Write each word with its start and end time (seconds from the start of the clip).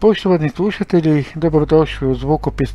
Poštovani 0.00 0.48
slušatelji, 0.48 1.24
dobrodošli 1.34 2.08
u 2.08 2.14
zvukopis. 2.14 2.70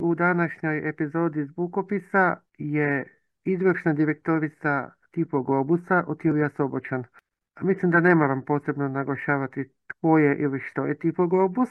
U 0.00 0.14
današnjoj 0.14 0.88
epizodi 0.88 1.44
zvukopisa 1.44 2.36
je 2.58 3.18
izvršna 3.44 3.92
direktorica 3.92 4.90
Tipo 5.10 5.42
Globusa 5.42 6.04
Otilija 6.06 6.50
Sobočan. 6.56 7.04
Mislim 7.60 7.90
da 7.90 8.00
ne 8.00 8.14
moram 8.14 8.42
posebno 8.44 8.88
naglašavati 8.88 9.70
tko 9.86 10.18
je 10.18 10.38
ili 10.38 10.60
što 10.60 10.86
je 10.86 10.98
Tipo 10.98 11.26
Globus. 11.26 11.70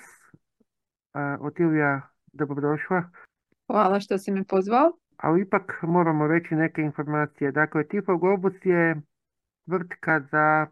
Otilija, 1.40 2.02
dobrodošla. 2.34 3.04
Hvala 3.68 4.00
što 4.00 4.18
si 4.18 4.32
me 4.32 4.44
pozvao. 4.44 5.03
Ali 5.18 5.42
ipak 5.42 5.80
moramo 5.82 6.28
reći 6.28 6.56
neke 6.56 6.82
informacije. 6.82 7.52
Dakle, 7.52 7.88
Tipo 7.88 8.18
Globus 8.18 8.54
je 8.64 9.02
tvrtka 9.66 10.20
za 10.32 10.68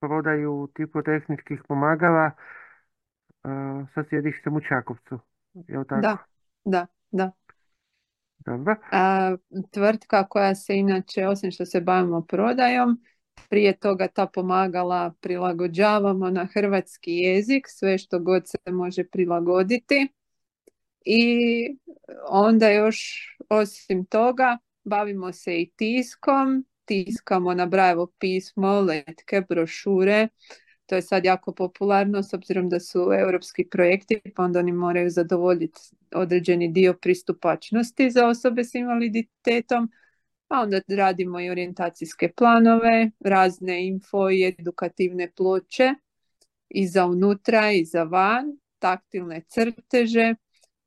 prodaju 0.00 0.68
tehničkih 1.04 1.62
pomagala 1.68 2.30
sa 3.94 4.04
sjedištem 4.08 4.56
u 4.56 4.60
Čakovcu. 4.60 5.18
Je 5.68 5.78
li 5.78 5.86
tako? 5.86 6.00
Da, 6.00 6.16
da, 6.64 6.86
da. 7.10 7.32
Dobro. 8.46 8.76
tvrtka 9.70 10.28
koja 10.28 10.54
se 10.54 10.76
inače, 10.76 11.26
osim 11.26 11.50
što 11.50 11.66
se 11.66 11.80
bavimo 11.80 12.20
prodajom, 12.22 13.00
prije 13.48 13.76
toga 13.76 14.08
ta 14.08 14.26
pomagala 14.26 15.14
prilagođavamo 15.20 16.30
na 16.30 16.48
hrvatski 16.54 17.12
jezik, 17.12 17.64
sve 17.68 17.98
što 17.98 18.18
god 18.18 18.42
se 18.48 18.72
može 18.72 19.04
prilagoditi. 19.04 20.08
I 21.08 21.76
onda 22.28 22.70
još 22.70 23.28
osim 23.48 24.04
toga 24.04 24.58
bavimo 24.84 25.32
se 25.32 25.60
i 25.60 25.70
tiskom, 25.76 26.64
tiskamo 26.84 27.54
na 27.54 27.66
Brajevo 27.66 28.12
pismo, 28.18 28.80
letke, 28.80 29.42
brošure. 29.48 30.28
To 30.86 30.94
je 30.94 31.02
sad 31.02 31.24
jako 31.24 31.54
popularno 31.54 32.22
s 32.22 32.34
obzirom 32.34 32.68
da 32.68 32.80
su 32.80 32.98
europski 33.18 33.68
projekti, 33.68 34.20
pa 34.36 34.42
onda 34.42 34.58
oni 34.58 34.72
moraju 34.72 35.10
zadovoljiti 35.10 35.80
određeni 36.14 36.68
dio 36.68 36.94
pristupačnosti 36.94 38.10
za 38.10 38.26
osobe 38.26 38.64
s 38.64 38.74
invaliditetom. 38.74 39.90
Pa 40.48 40.60
onda 40.60 40.80
radimo 40.88 41.40
i 41.40 41.50
orijentacijske 41.50 42.32
planove, 42.36 43.10
razne 43.20 43.86
info 43.86 44.30
i 44.30 44.54
edukativne 44.58 45.32
ploče 45.36 45.94
i 46.68 46.86
za 46.86 47.06
unutra 47.06 47.72
i 47.72 47.84
za 47.84 48.02
van, 48.02 48.58
taktilne 48.78 49.40
crteže 49.48 50.34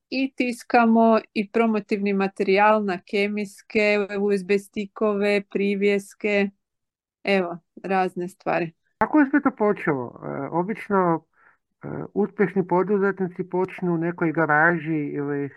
i 0.09 0.33
tiskamo 0.35 1.19
i 1.33 1.51
promotivni 1.51 2.13
materijal 2.13 2.85
na 2.85 2.99
kemijske, 3.05 3.97
USB 4.19 4.51
stikove, 4.59 5.41
privjeske, 5.49 6.49
evo, 7.23 7.57
razne 7.83 8.27
stvari. 8.27 8.71
Kako 8.97 9.19
je 9.19 9.29
sve 9.29 9.41
to 9.41 9.51
počelo? 9.51 10.21
E, 10.25 10.47
obično 10.51 11.25
e, 11.83 11.87
uspješni 12.13 12.67
poduzetnici 12.67 13.49
počnu 13.49 13.93
u 13.93 13.97
nekoj 13.97 14.31
garaži 14.31 15.07
ili 15.13 15.49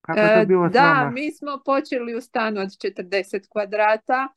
kako 0.00 0.20
je 0.20 0.34
to 0.34 0.40
e, 0.40 0.46
bilo 0.46 0.68
Da, 0.68 1.10
mi 1.14 1.32
smo 1.32 1.62
počeli 1.64 2.14
u 2.14 2.20
stanu 2.20 2.60
od 2.60 2.68
40 2.68 3.48
kvadrata 3.48 4.28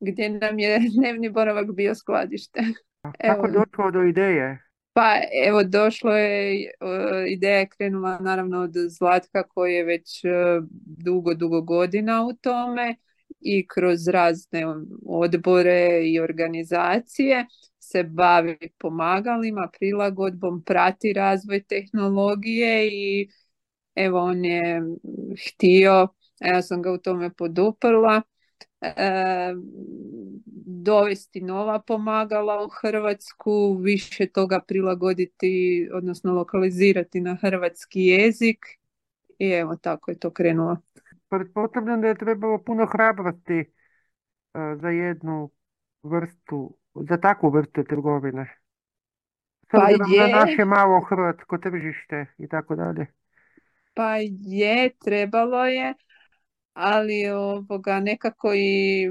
gdje 0.00 0.30
nam 0.30 0.58
je 0.58 0.80
dnevni 0.98 1.30
boravak 1.30 1.72
bio 1.72 1.94
skladište. 1.94 2.60
Kako 3.26 3.46
je 3.46 3.52
došlo 3.52 3.90
do 3.90 4.02
ideje? 4.02 4.67
Pa 4.98 5.20
evo 5.46 5.64
došlo 5.64 6.16
je, 6.16 6.64
e, 6.64 6.70
ideja 7.28 7.58
je 7.58 7.68
krenula 7.68 8.18
naravno 8.20 8.60
od 8.60 8.72
Zlatka 8.88 9.42
koji 9.42 9.74
je 9.74 9.84
već 9.84 10.24
e, 10.24 10.28
dugo, 10.86 11.34
dugo 11.34 11.60
godina 11.60 12.26
u 12.26 12.32
tome 12.32 12.96
i 13.40 13.66
kroz 13.68 14.08
razne 14.08 14.64
odbore 15.06 16.02
i 16.04 16.20
organizacije 16.20 17.46
se 17.78 18.02
bavi 18.02 18.58
pomagalima, 18.78 19.70
prilagodbom, 19.78 20.62
prati 20.64 21.12
razvoj 21.12 21.62
tehnologije 21.62 22.88
i 22.92 23.28
evo 23.94 24.20
on 24.20 24.44
je 24.44 24.82
htio, 25.46 26.08
ja 26.40 26.62
sam 26.62 26.82
ga 26.82 26.92
u 26.92 26.98
tome 26.98 27.34
poduprla, 27.34 28.22
e, 28.80 29.54
dovesti 30.70 31.40
nova 31.40 31.80
pomagala 31.80 32.64
u 32.64 32.68
Hrvatsku, 32.68 33.78
više 33.80 34.26
toga 34.26 34.60
prilagoditi, 34.68 35.88
odnosno 35.92 36.32
lokalizirati 36.32 37.20
na 37.20 37.34
hrvatski 37.34 38.00
jezik 38.00 38.66
i 39.38 39.50
evo 39.50 39.76
tako 39.76 40.10
je 40.10 40.18
to 40.18 40.30
krenulo. 40.30 40.76
Pretpostavljam 41.28 42.00
da 42.00 42.08
je 42.08 42.18
trebalo 42.18 42.58
puno 42.58 42.86
hrabrosti 42.86 43.54
e, 43.54 43.64
za 44.80 44.88
jednu 44.88 45.50
vrstu, 46.02 46.76
za 46.94 47.16
takvu 47.16 47.50
vrstu 47.50 47.84
trgovine. 47.84 48.58
Pa 49.70 49.88
je. 49.88 49.96
na 50.30 50.38
naše 50.38 50.64
malo 50.64 51.00
hrvatsko 51.00 51.58
tržište 51.58 52.26
i 52.38 52.48
tako 52.48 52.76
dalje. 52.76 53.06
Pa 53.94 54.16
je, 54.30 54.90
trebalo 55.04 55.66
je, 55.66 55.94
ali 56.80 57.26
ovoga 57.26 58.00
nekako 58.00 58.54
i 58.54 59.08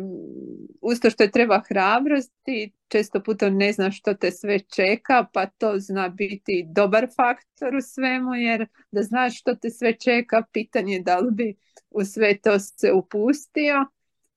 usto 0.81 1.09
što 1.09 1.23
je 1.23 1.31
treba 1.31 1.61
hrabrosti, 1.67 2.71
često 2.87 3.23
puta 3.23 3.49
ne 3.49 3.73
znaš 3.73 3.99
što 3.99 4.13
te 4.13 4.31
sve 4.31 4.59
čeka, 4.59 5.25
pa 5.33 5.45
to 5.45 5.73
zna 5.79 6.09
biti 6.09 6.65
dobar 6.67 7.07
faktor 7.15 7.75
u 7.75 7.81
svemu, 7.81 8.35
jer 8.35 8.67
da 8.91 9.03
znaš 9.03 9.39
što 9.39 9.55
te 9.55 9.69
sve 9.69 9.93
čeka, 9.93 10.43
pitanje 10.51 10.99
da 10.99 11.19
li 11.19 11.31
bi 11.31 11.55
u 11.89 12.03
sve 12.03 12.37
to 12.37 12.59
se 12.59 12.91
upustio, 12.93 13.85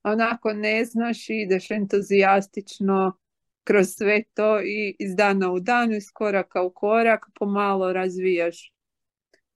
onako 0.02 0.52
ne 0.52 0.84
znaš 0.84 1.30
ideš 1.30 1.70
entuzijastično 1.70 3.18
kroz 3.64 3.86
sve 3.88 4.22
to 4.34 4.60
i 4.60 4.96
iz 4.98 5.16
dana 5.16 5.52
u 5.52 5.60
dan, 5.60 5.92
iz 5.92 6.10
koraka 6.12 6.62
u 6.62 6.70
korak, 6.70 7.26
pomalo 7.34 7.92
razvijaš 7.92 8.72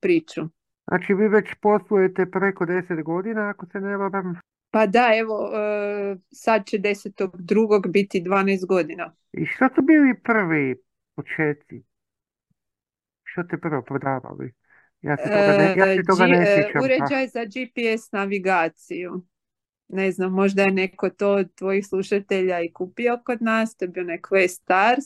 priču. 0.01 0.43
Znači 0.89 1.15
vi 1.15 1.29
već 1.29 1.55
poslujete 1.61 2.31
preko 2.31 2.67
deset 2.67 3.03
godina, 3.03 3.49
ako 3.49 3.67
se 3.67 3.81
ne 3.81 3.97
varam. 3.97 4.41
Pa 4.71 4.87
da, 4.87 5.11
evo, 5.21 5.51
e, 5.55 6.17
sad 6.31 6.67
će 6.67 6.79
desetog 6.79 7.43
drugog 7.43 7.89
biti 7.89 8.23
12 8.23 8.67
godina. 8.67 9.15
I 9.33 9.47
što 9.47 9.69
su 9.75 9.83
bili 9.83 10.21
prvi 10.21 10.77
početci? 11.15 11.83
Što 13.23 13.43
te 13.43 13.59
prvo 13.59 13.83
prodavali? 13.83 14.53
Ja 15.03 15.17
se 15.17 15.23
toga 15.23 15.59
ne, 15.59 15.75
ja 15.77 15.97
se 15.97 16.03
toga 16.07 16.27
ne 16.27 16.43
e, 16.43 16.57
sjećam. 16.57 16.83
Uređaj 16.83 17.27
za 17.27 17.45
GPS 17.45 18.13
navigaciju. 18.13 19.23
Ne 19.89 20.13
znam, 20.13 20.33
možda 20.33 20.63
je 20.63 20.71
neko 20.71 21.11
to 21.11 21.31
od 21.31 21.55
tvojih 21.55 21.87
slušatelja 21.87 22.61
i 22.61 22.73
kupio 22.73 23.21
kod 23.25 23.43
nas, 23.43 23.77
to 23.77 23.85
je 23.85 23.89
bio 23.89 24.03
onaj 24.03 24.19
Quest 24.19 24.63
Stars, 24.63 25.05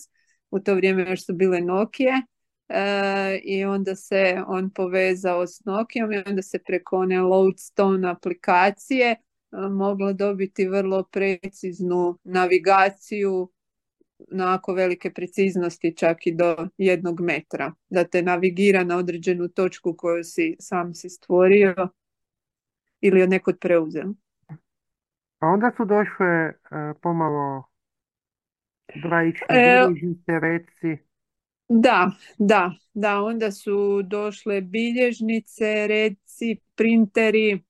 u 0.50 0.60
to 0.60 0.74
vrijeme 0.74 1.10
još 1.10 1.26
su 1.26 1.34
bile 1.34 1.60
Nokia 1.60 2.22
E, 2.68 3.40
i 3.42 3.64
onda 3.64 3.94
se 3.94 4.42
on 4.46 4.70
povezao 4.70 5.46
s 5.46 5.64
Nokijom 5.64 6.12
i 6.12 6.22
onda 6.26 6.42
se 6.42 6.58
preko 6.58 6.96
one 6.96 7.20
Loadstone 7.20 8.10
aplikacije 8.10 9.10
e, 9.10 9.16
moglo 9.70 10.12
dobiti 10.12 10.68
vrlo 10.68 11.02
preciznu 11.02 12.18
navigaciju 12.24 13.50
onako 14.32 14.72
velike 14.72 15.12
preciznosti 15.12 15.96
čak 15.96 16.26
i 16.26 16.34
do 16.34 16.68
jednog 16.78 17.20
metra 17.20 17.72
da 17.88 18.04
te 18.04 18.22
navigira 18.22 18.84
na 18.84 18.96
određenu 18.96 19.48
točku 19.48 19.94
koju 19.98 20.24
si 20.24 20.56
sam 20.60 20.94
si 20.94 21.08
stvorio 21.10 21.88
ili 23.00 23.22
od 23.22 23.30
nekod 23.30 23.58
preuzeo. 23.60 24.14
A 25.38 25.46
onda 25.46 25.72
su 25.76 25.84
došle 25.84 26.48
uh, 26.48 27.00
pomalo 27.02 27.64
brajične 29.02 29.46
e, 29.48 30.40
reci. 30.40 31.07
Da, 31.68 32.10
da, 32.38 32.72
da, 32.94 33.22
onda 33.22 33.50
su 33.52 34.02
došle 34.02 34.60
bilježnice, 34.60 35.86
reci, 35.86 36.56
printeri, 36.74 37.52
e, 37.52 37.60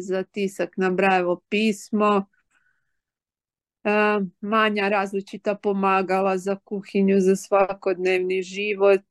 za 0.00 0.22
tisak 0.22 0.76
na 0.76 0.90
brajevo 0.90 1.40
pismo, 1.48 2.26
e, 3.84 3.90
manja 4.40 4.88
različita 4.88 5.54
pomagala 5.54 6.38
za 6.38 6.56
kuhinju, 6.56 7.20
za 7.20 7.36
svakodnevni 7.36 8.42
život 8.42 9.04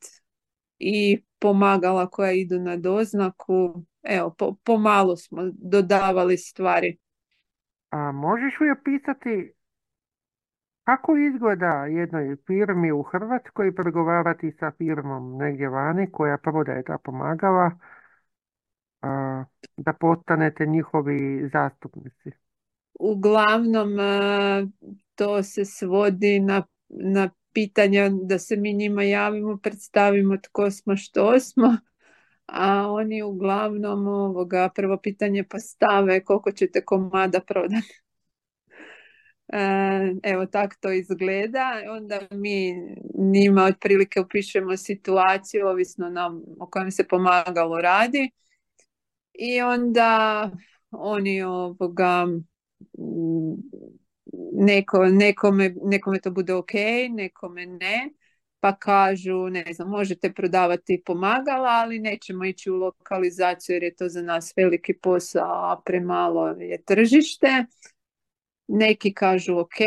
i 0.80 1.22
pomagala 1.40 2.10
koja 2.10 2.32
idu 2.32 2.60
na 2.60 2.78
doznaku. 2.78 3.86
Evo, 4.04 4.36
po, 4.38 4.56
pomalo 4.64 5.18
smo 5.18 5.42
dodavali 5.54 6.38
stvari. 6.38 6.98
A 7.90 8.12
možeš 8.12 8.60
li 8.60 8.72
opisati 8.72 9.55
kako 10.86 11.18
izgleda 11.18 11.86
jednoj 11.86 12.36
firmi 12.48 12.92
u 12.92 13.04
Hrvatskoj 13.04 13.76
pregovarati 13.76 14.52
sa 14.60 14.72
firmom 14.78 15.38
negdje 15.38 15.70
vani 15.70 16.12
koja 16.12 16.38
prodaje 16.38 16.84
ta 16.84 16.98
pomagala 17.04 17.72
da 19.78 19.94
postanete 19.94 20.66
njihovi 20.66 21.50
zastupnici? 21.54 22.32
Uglavnom 23.00 23.90
to 25.16 25.44
se 25.44 25.66
svodi 25.66 26.40
na, 26.40 26.64
na 26.90 27.30
pitanja 27.54 28.10
da 28.10 28.40
se 28.40 28.56
mi 28.58 28.74
njima 28.74 29.04
javimo, 29.04 29.58
predstavimo 29.58 30.38
tko 30.38 30.72
smo, 30.72 30.96
što 30.96 31.40
smo, 31.40 31.78
a 32.46 32.92
oni 32.92 33.24
uglavnom 33.24 34.08
ovoga 34.08 34.70
prvo 34.76 34.98
pitanje 34.98 35.44
postave 35.44 36.24
koliko 36.24 36.52
ćete 36.52 36.86
komada 36.86 37.40
prodati. 37.40 38.05
Evo 40.24 40.46
tako 40.46 40.76
to 40.80 40.92
izgleda. 40.92 41.82
Onda 41.90 42.20
mi 42.32 42.74
njima 43.14 43.64
otprilike 43.64 44.20
upišemo 44.20 44.78
situaciju 44.78 45.68
ovisno 45.68 46.10
nam 46.10 46.42
o 46.60 46.70
kojem 46.70 46.92
se 46.92 47.08
pomagalo 47.08 47.82
radi. 47.82 48.32
I 49.34 49.62
onda 49.62 50.52
oni 50.92 51.42
ovoga 51.42 52.28
neko, 54.54 55.06
nekome, 55.06 55.76
nekome 55.84 56.20
to 56.20 56.32
bude 56.32 56.54
ok, 56.54 56.74
nekome 57.10 57.66
ne 57.66 58.10
pa 58.66 58.76
kažu, 58.76 59.50
ne 59.50 59.66
znam, 59.74 59.90
možete 59.90 60.34
prodavati 60.34 61.04
pomagala, 61.06 61.70
ali 61.70 62.00
nećemo 62.00 62.46
ići 62.46 62.72
u 62.72 62.76
lokalizaciju 62.76 63.74
jer 63.74 63.84
je 63.84 63.96
to 63.96 64.10
za 64.10 64.22
nas 64.22 64.54
veliki 64.58 64.94
posao, 64.94 65.72
a 65.72 65.82
premalo 65.86 66.48
je 66.48 66.84
tržište. 66.84 67.66
Neki 68.68 69.14
kažu 69.14 69.58
ok, 69.58 69.78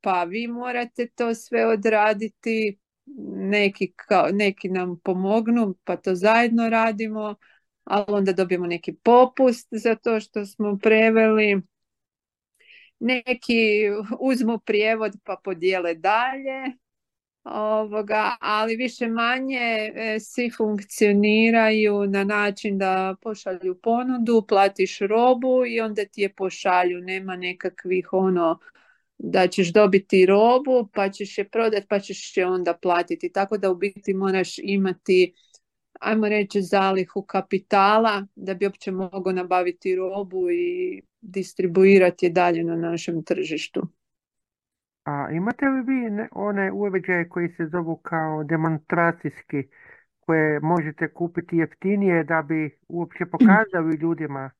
pa 0.00 0.24
vi 0.24 0.46
morate 0.46 1.06
to 1.14 1.34
sve 1.34 1.66
odraditi, 1.66 2.78
neki, 3.36 3.92
neki 4.32 4.68
nam 4.68 5.00
pomognu 5.04 5.74
pa 5.84 5.96
to 5.96 6.14
zajedno 6.14 6.68
radimo, 6.68 7.34
ali 7.84 8.04
onda 8.08 8.32
dobijemo 8.32 8.66
neki 8.66 8.94
popust 8.94 9.68
za 9.70 9.94
to 9.94 10.20
što 10.20 10.46
smo 10.46 10.78
preveli. 10.82 11.62
Neki 12.98 13.54
uzmu 14.20 14.58
prijevod 14.58 15.12
pa 15.24 15.36
podijele 15.44 15.94
dalje, 15.94 16.81
ovoga, 17.44 18.36
ali 18.40 18.76
više 18.76 19.08
manje 19.08 19.92
e, 19.94 20.18
svi 20.20 20.50
funkcioniraju 20.56 22.06
na 22.06 22.24
način 22.24 22.78
da 22.78 23.16
pošalju 23.22 23.78
ponudu, 23.82 24.44
platiš 24.48 24.98
robu 24.98 25.66
i 25.66 25.80
onda 25.80 26.04
ti 26.04 26.20
je 26.20 26.34
pošalju. 26.34 27.00
Nema 27.00 27.36
nekakvih 27.36 28.08
ono 28.12 28.58
da 29.18 29.46
ćeš 29.46 29.72
dobiti 29.72 30.26
robu 30.26 30.88
pa 30.94 31.10
ćeš 31.10 31.38
je 31.38 31.48
prodati 31.48 31.86
pa 31.88 32.00
ćeš 32.00 32.36
je 32.36 32.46
onda 32.46 32.74
platiti. 32.82 33.32
Tako 33.32 33.58
da 33.58 33.70
u 33.70 33.74
biti 33.74 34.14
moraš 34.14 34.58
imati 34.58 35.34
ajmo 36.00 36.28
reći 36.28 36.62
zalihu 36.62 37.22
kapitala 37.22 38.26
da 38.36 38.54
bi 38.54 38.66
uopće 38.66 38.90
mogao 38.90 39.32
nabaviti 39.32 39.96
robu 39.96 40.50
i 40.50 41.02
distribuirati 41.20 42.26
je 42.26 42.30
dalje 42.30 42.64
na 42.64 42.76
našem 42.76 43.24
tržištu. 43.24 43.82
A 45.04 45.30
imate 45.30 45.66
li 45.66 45.82
vi 45.82 46.26
one 46.32 46.72
uređaje 46.72 47.28
koji 47.28 47.48
se 47.48 47.66
zovu 47.66 47.96
kao 47.96 48.44
demonstracijski, 48.44 49.62
koje 50.20 50.60
možete 50.60 51.12
kupiti 51.12 51.56
jeftinije 51.56 52.24
da 52.24 52.42
bi 52.42 52.78
uopće 52.88 53.26
pokazali 53.26 53.96
ljudima 53.96 54.50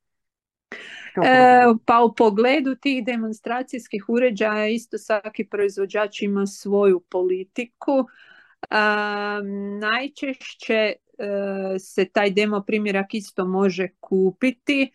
e, 1.23 1.63
pa 1.85 2.03
u 2.03 2.15
pogledu 2.15 2.75
tih 2.75 3.05
demonstracijskih 3.05 4.05
uređaja 4.07 4.67
isto 4.67 4.97
svaki 4.97 5.45
proizvođač 5.45 6.21
ima 6.21 6.45
svoju 6.45 6.99
politiku. 6.99 8.07
najčešće 9.79 10.73
e, 10.73 10.95
se 11.79 12.05
taj 12.05 12.31
demo 12.31 12.61
primjerak 12.61 13.13
isto 13.13 13.45
može 13.45 13.87
kupiti 13.99 14.91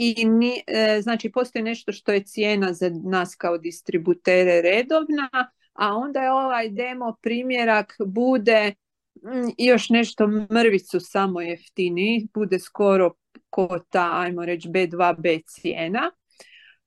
i 0.00 0.24
ni, 0.24 0.62
e, 0.66 1.00
znači 1.02 1.32
postoji 1.32 1.62
nešto 1.62 1.92
što 1.92 2.12
je 2.12 2.24
cijena 2.24 2.72
za 2.72 2.90
nas 3.04 3.34
kao 3.34 3.58
distributere 3.58 4.62
redovna, 4.62 5.28
a 5.72 5.94
onda 5.94 6.20
je 6.20 6.32
ovaj 6.32 6.70
demo 6.70 7.16
primjerak 7.22 7.96
bude 8.06 8.74
mm, 9.22 9.48
još 9.58 9.88
nešto 9.90 10.26
mrvicu 10.26 11.00
samo 11.00 11.40
jeftiniji, 11.40 12.28
bude 12.34 12.58
skoro 12.58 13.14
ko 13.50 13.78
ta, 13.90 14.10
ajmo 14.12 14.44
reći, 14.44 14.68
B2B 14.68 15.42
cijena. 15.46 16.10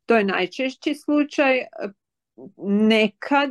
To 0.06 0.16
je 0.16 0.24
najčešći 0.24 0.96
slučaj. 0.96 1.60
Nekad, 2.88 3.50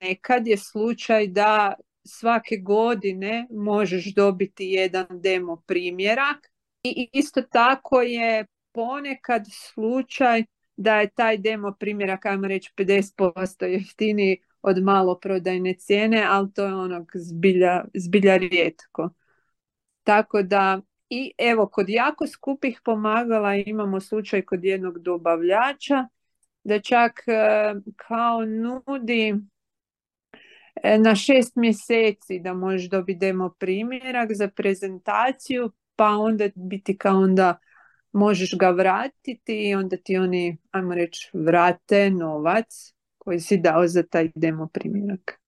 nekad 0.00 0.46
je 0.46 0.56
slučaj 0.56 1.26
da 1.26 1.74
svake 2.04 2.56
godine 2.56 3.46
možeš 3.50 4.14
dobiti 4.14 4.66
jedan 4.66 5.06
demo 5.10 5.62
primjerak 5.66 6.38
i 6.84 7.08
isto 7.12 7.42
tako 7.42 8.02
je 8.02 8.46
ponekad 8.72 9.44
slučaj 9.52 10.44
da 10.76 11.00
je 11.00 11.10
taj 11.10 11.38
demo 11.38 11.72
primjerak, 11.72 12.26
ajmo 12.26 12.48
reći 12.48 12.72
50% 12.76 13.64
jeftiniji 13.64 14.36
od 14.62 14.82
maloprodajne 14.82 15.74
cijene, 15.74 16.26
ali 16.28 16.52
to 16.52 16.64
je 16.64 16.74
onog 16.74 17.10
zbilja, 17.14 17.84
zbilja 17.94 18.36
rijetko. 18.36 19.10
Tako 20.04 20.42
da 20.42 20.80
i 21.10 21.32
evo 21.38 21.66
kod 21.66 21.88
jako 21.88 22.26
skupih 22.26 22.80
pomagala 22.84 23.54
imamo 23.54 24.00
slučaj 24.00 24.42
kod 24.42 24.64
jednog 24.64 24.98
dobavljača 24.98 26.08
da 26.64 26.80
čak 26.80 27.12
e, 27.26 27.74
kao 27.96 28.44
nudi 28.44 29.34
e, 30.82 30.98
na 30.98 31.14
šest 31.14 31.56
mjeseci 31.56 32.38
da 32.38 32.54
možeš 32.54 32.88
dobiti 32.88 33.18
demo 33.18 33.54
primjerak 33.58 34.28
za 34.32 34.48
prezentaciju 34.48 35.72
pa 35.96 36.08
onda 36.08 36.48
biti 36.54 36.98
kao 36.98 37.18
onda 37.18 37.58
možeš 38.12 38.58
ga 38.58 38.70
vratiti 38.70 39.68
i 39.68 39.74
onda 39.74 39.96
ti 39.96 40.16
oni, 40.16 40.58
ajmo 40.70 40.94
reći, 40.94 41.30
vrate 41.34 42.10
novac 42.10 42.94
koji 43.18 43.40
si 43.40 43.56
dao 43.56 43.88
za 43.88 44.02
taj 44.02 44.30
demo 44.34 44.66
primjerak. 44.72 45.40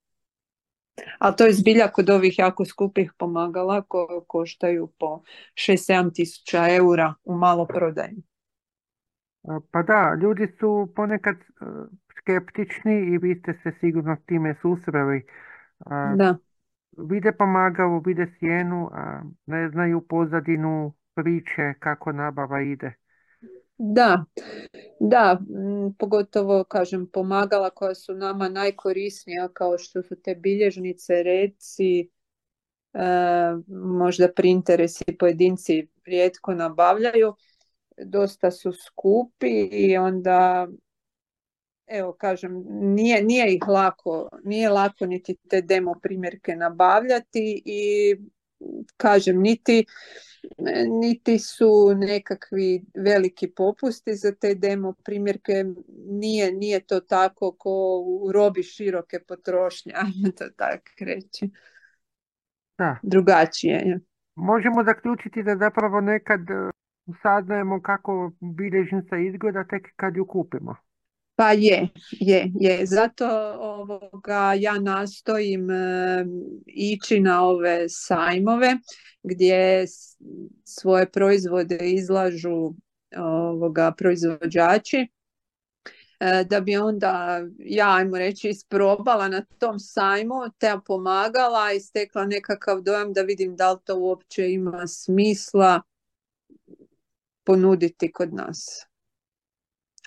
Ali 1.18 1.36
to 1.36 1.46
je 1.46 1.52
zbilja 1.52 1.88
kod 1.88 2.10
ovih 2.10 2.38
jako 2.38 2.64
skupih 2.64 3.12
pomagala 3.18 3.82
koje 3.82 4.20
koštaju 4.26 4.92
po 4.98 5.22
6-7 5.54 6.14
tisuća 6.14 6.66
eura 6.76 7.14
u 7.24 7.34
malo 7.34 7.66
prodaji. 7.66 8.22
Pa 9.70 9.82
da, 9.82 10.18
ljudi 10.22 10.46
su 10.60 10.92
ponekad 10.96 11.36
e, 11.36 11.44
skeptični 12.18 12.94
i 12.94 13.18
vi 13.18 13.34
ste 13.34 13.52
se 13.62 13.72
sigurno 13.80 14.16
time 14.26 14.54
susreli. 14.62 15.26
Da. 16.16 16.36
Vide 16.98 17.32
pomagalo, 17.32 18.02
vide 18.06 18.26
sjenu, 18.38 18.90
a 18.92 19.22
ne 19.46 19.68
znaju 19.70 20.06
pozadinu 20.08 20.94
priče 21.14 21.74
kako 21.78 22.12
nabava 22.12 22.62
ide. 22.62 22.94
Da, 23.78 24.24
da, 25.00 25.40
pogotovo 25.98 26.64
kažem 26.64 27.06
pomagala 27.06 27.70
koja 27.70 27.94
su 27.94 28.14
nama 28.14 28.48
najkorisnija 28.48 29.48
kao 29.48 29.78
što 29.78 30.02
su 30.02 30.22
te 30.22 30.34
bilježnice, 30.34 31.22
reci, 31.22 32.10
e, 32.92 32.98
možda 33.98 34.28
printeresi 34.36 35.04
pojedinci 35.18 35.88
rijetko 36.04 36.54
nabavljaju, 36.54 37.34
dosta 38.04 38.50
su 38.50 38.72
skupi 38.72 39.68
i 39.72 39.96
onda 39.96 40.68
evo 41.86 42.12
kažem, 42.12 42.64
nije, 42.68 43.22
nije 43.22 43.54
ih 43.54 43.68
lako, 43.68 44.28
nije 44.44 44.68
lako 44.68 45.06
niti 45.06 45.36
te 45.48 45.62
demo 45.62 45.94
primjerke 46.02 46.56
nabavljati 46.56 47.62
i 47.64 48.16
kažem, 48.96 49.40
niti 49.40 49.84
niti 51.00 51.38
su 51.38 51.94
nekakvi 51.96 52.84
veliki 52.94 53.50
popusti 53.56 54.14
za 54.14 54.32
te 54.32 54.54
demo 54.54 54.92
primjerke, 55.04 55.64
nije, 56.06 56.52
nije 56.52 56.80
to 56.80 57.00
tako 57.00 57.52
ko 57.52 58.02
u 58.06 58.32
robi 58.32 58.62
široke 58.62 59.18
potrošnje, 59.28 59.92
ajmo 60.02 60.32
to 60.38 60.44
tako 60.56 60.90
reći. 61.00 61.50
Da. 62.78 62.98
Drugačije 63.02 63.74
je. 63.74 64.00
Možemo 64.34 64.84
zaključiti 64.84 65.42
da 65.42 65.56
zapravo 65.56 66.00
nekad 66.00 66.40
e, 66.40 66.70
saznajemo 67.22 67.82
kako 67.82 68.32
bilježnica 68.40 69.16
izgleda 69.16 69.64
tek 69.64 69.88
kad 69.96 70.16
ju 70.16 70.26
kupimo. 70.26 70.76
Pa 71.36 71.52
je, 71.52 71.88
je, 72.10 72.50
je. 72.54 72.86
Zato 72.86 73.26
ovoga 73.60 74.54
ja 74.54 74.78
nastojim 74.78 75.70
e, 75.70 76.26
ići 76.66 77.20
na 77.20 77.44
ove 77.44 77.88
sajmove 77.88 78.76
gdje 79.22 79.84
svoje 80.64 81.10
proizvode 81.10 81.78
izlažu 81.82 82.74
ovoga 83.16 83.92
proizvođači 83.98 84.96
e, 86.20 86.44
da 86.50 86.60
bi 86.60 86.76
onda 86.76 87.42
ja 87.58 87.94
ajmo 87.96 88.18
reći 88.18 88.48
isprobala 88.48 89.28
na 89.28 89.44
tom 89.58 89.78
sajmu 89.78 90.34
te 90.58 90.74
pomagala 90.86 91.72
i 91.72 91.80
stekla 91.80 92.26
nekakav 92.26 92.80
dojam 92.80 93.12
da 93.12 93.22
vidim 93.22 93.56
da 93.56 93.72
li 93.72 93.78
to 93.84 93.98
uopće 93.98 94.52
ima 94.52 94.86
smisla 94.86 95.82
ponuditi 97.44 98.12
kod 98.12 98.34
nas 98.34 98.86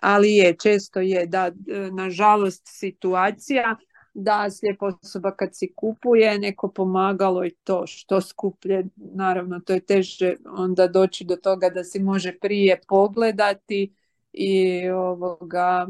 ali 0.05 0.35
je, 0.35 0.55
često 0.63 0.99
je 0.99 1.25
da, 1.25 1.45
e, 1.47 1.51
nažalost, 1.91 2.61
situacija 2.65 3.75
da 4.13 4.49
slijepa 4.49 4.85
osoba 4.85 5.31
kad 5.31 5.49
si 5.53 5.73
kupuje 5.75 6.39
neko 6.39 6.71
pomagalo 6.71 7.45
i 7.45 7.55
to 7.63 7.87
što 7.87 8.21
skuplje, 8.21 8.85
naravno 8.95 9.59
to 9.59 9.73
je 9.73 9.79
teže 9.79 10.35
onda 10.57 10.87
doći 10.87 11.25
do 11.25 11.35
toga 11.35 11.69
da 11.69 11.83
si 11.83 11.99
može 11.99 12.39
prije 12.39 12.79
pogledati 12.87 13.93
i 14.33 14.89
ovoga 14.89 15.87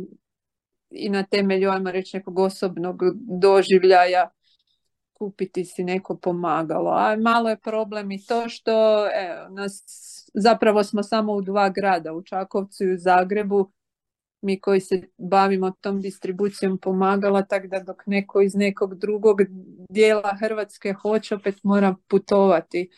i 0.89 1.10
na 1.10 1.24
temelju, 1.24 1.69
ajmo 1.69 1.91
reći, 1.91 2.17
nekog 2.17 2.39
osobnog 2.39 3.01
doživljaja 3.41 4.29
kupiti 5.13 5.65
si 5.65 5.84
neko 5.84 6.17
pomagalo. 6.17 6.91
A 6.91 7.15
malo 7.15 7.50
je 7.50 7.57
problem 7.57 8.12
i 8.12 8.25
to 8.25 8.50
što 8.50 9.05
evo, 9.13 9.50
nas, 9.50 9.84
zapravo 10.34 10.84
smo 10.84 11.03
samo 11.03 11.34
u 11.34 11.41
dva 11.41 11.69
grada, 11.69 12.13
u 12.13 12.24
Čakovcu 12.24 12.84
i 12.84 12.93
u 12.93 12.98
Zagrebu, 12.98 13.72
mi 14.45 14.59
koji 14.59 14.79
se 14.79 15.01
bavimo 15.17 15.71
tom 15.71 16.01
distribucijom 16.01 16.77
pomagala, 16.77 17.41
tako 17.41 17.67
da 17.67 17.79
dok 17.79 18.03
neko 18.05 18.41
iz 18.41 18.55
nekog 18.55 18.95
drugog 18.95 19.41
dijela 19.89 20.37
Hrvatske 20.39 20.93
hoće, 20.93 21.35
opet 21.35 21.63
mora 21.63 21.95
putovati. 22.07 22.89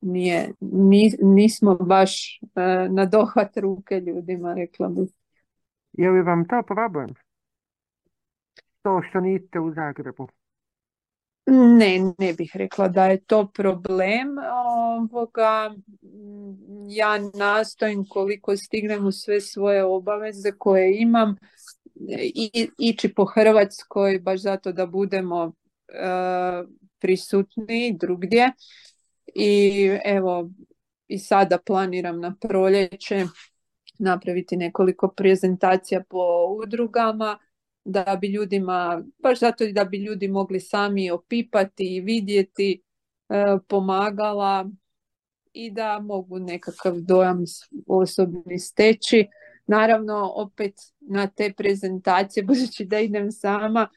Nije, 0.00 0.52
nismo 1.22 1.74
baš 1.74 2.40
e, 2.40 2.40
na 2.90 3.04
dohvat 3.04 3.56
ruke 3.56 4.00
ljudima, 4.00 4.54
rekla 4.54 4.88
bih. 4.88 5.08
Je 5.92 6.10
li 6.10 6.22
vam 6.22 6.48
to 6.48 6.62
problem? 6.62 7.14
To 8.82 9.02
što 9.08 9.20
niste 9.20 9.60
u 9.60 9.72
Zagrebu? 9.74 10.28
Ne, 11.46 12.12
ne 12.18 12.32
bih 12.32 12.50
rekla 12.54 12.88
da 12.88 13.06
je 13.06 13.20
to 13.20 13.50
problem. 13.54 14.36
Ovoga, 14.98 15.74
ja 16.88 17.18
nastojim 17.34 18.04
koliko 18.08 18.56
stignem 18.56 19.06
u 19.06 19.12
sve 19.12 19.40
svoje 19.40 19.84
obaveze 19.84 20.52
koje 20.58 21.00
imam 21.00 21.36
i, 22.34 22.68
ići 22.78 23.14
po 23.14 23.24
Hrvatskoj 23.24 24.18
baš 24.18 24.40
zato 24.40 24.72
da 24.72 24.86
budemo 24.86 25.44
uh, 25.44 26.68
prisutni 26.98 27.96
drugdje. 28.00 28.52
I 29.34 29.90
evo, 30.04 30.50
i 31.08 31.18
sada 31.18 31.58
planiram 31.66 32.20
na 32.20 32.34
proljeće 32.40 33.24
napraviti 33.98 34.56
nekoliko 34.56 35.08
prezentacija 35.08 36.02
po 36.08 36.46
udrugama 36.62 37.38
da 37.86 38.18
bi 38.20 38.28
ljudima, 38.28 39.02
baš 39.18 39.38
zato 39.38 39.66
da 39.66 39.84
bi 39.84 39.98
ljudi 39.98 40.28
mogli 40.28 40.60
sami 40.60 41.10
opipati 41.10 41.96
i 41.96 42.00
vidjeti, 42.00 42.82
e, 43.28 43.44
pomagala 43.68 44.70
i 45.52 45.70
da 45.70 46.00
mogu 46.00 46.38
nekakav 46.38 46.94
dojam 47.00 47.44
osobni 47.86 48.58
steći. 48.58 49.26
Naravno, 49.66 50.32
opet 50.34 50.74
na 51.00 51.26
te 51.26 51.52
prezentacije, 51.56 52.44
budući 52.48 52.84
da 52.84 53.00
idem 53.00 53.32
sama, 53.32 53.88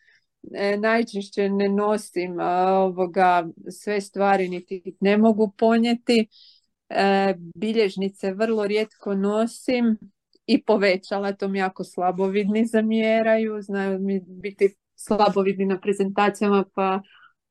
e, 0.54 0.78
najčešće 0.78 1.50
ne 1.50 1.70
nosim 1.70 2.40
ovoga 2.40 3.48
sve 3.72 4.02
stvari, 4.02 4.50
niti 4.50 4.98
ne 5.00 5.18
mogu 5.18 5.52
ponijeti. 5.58 6.28
E, 6.90 7.34
bilježnice 7.56 8.34
vrlo 8.34 8.68
rijetko 8.68 9.16
nosim, 9.16 9.98
i 10.52 10.64
povećala, 10.64 11.32
to 11.32 11.48
mi 11.48 11.60
jako 11.60 11.84
slabovidni 11.84 12.66
zamjeraju, 12.66 13.62
znaju 13.62 14.00
mi 14.00 14.22
biti 14.28 14.76
slabovidni 14.96 15.66
na 15.66 15.80
prezentacijama, 15.80 16.64
pa 16.74 17.02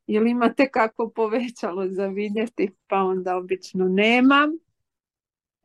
jel 0.06 0.26
imate 0.26 0.68
kako 0.70 1.10
povećalo 1.10 1.88
za 1.88 2.06
vidjeti, 2.06 2.76
pa 2.88 2.96
onda 2.96 3.36
obično 3.36 3.84
nemam. 3.88 4.50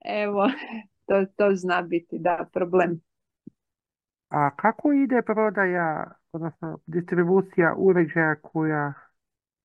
Evo, 0.05 0.47
to, 1.07 1.25
to 1.35 1.55
zna 1.55 1.81
biti, 1.81 2.19
da, 2.19 2.49
problem. 2.53 3.01
A 4.29 4.55
kako 4.55 4.91
ide 4.93 5.21
prodaja, 5.21 6.11
odnosno 6.31 6.79
distribucija 6.85 7.75
uređaja 7.77 8.35
koja 8.35 8.93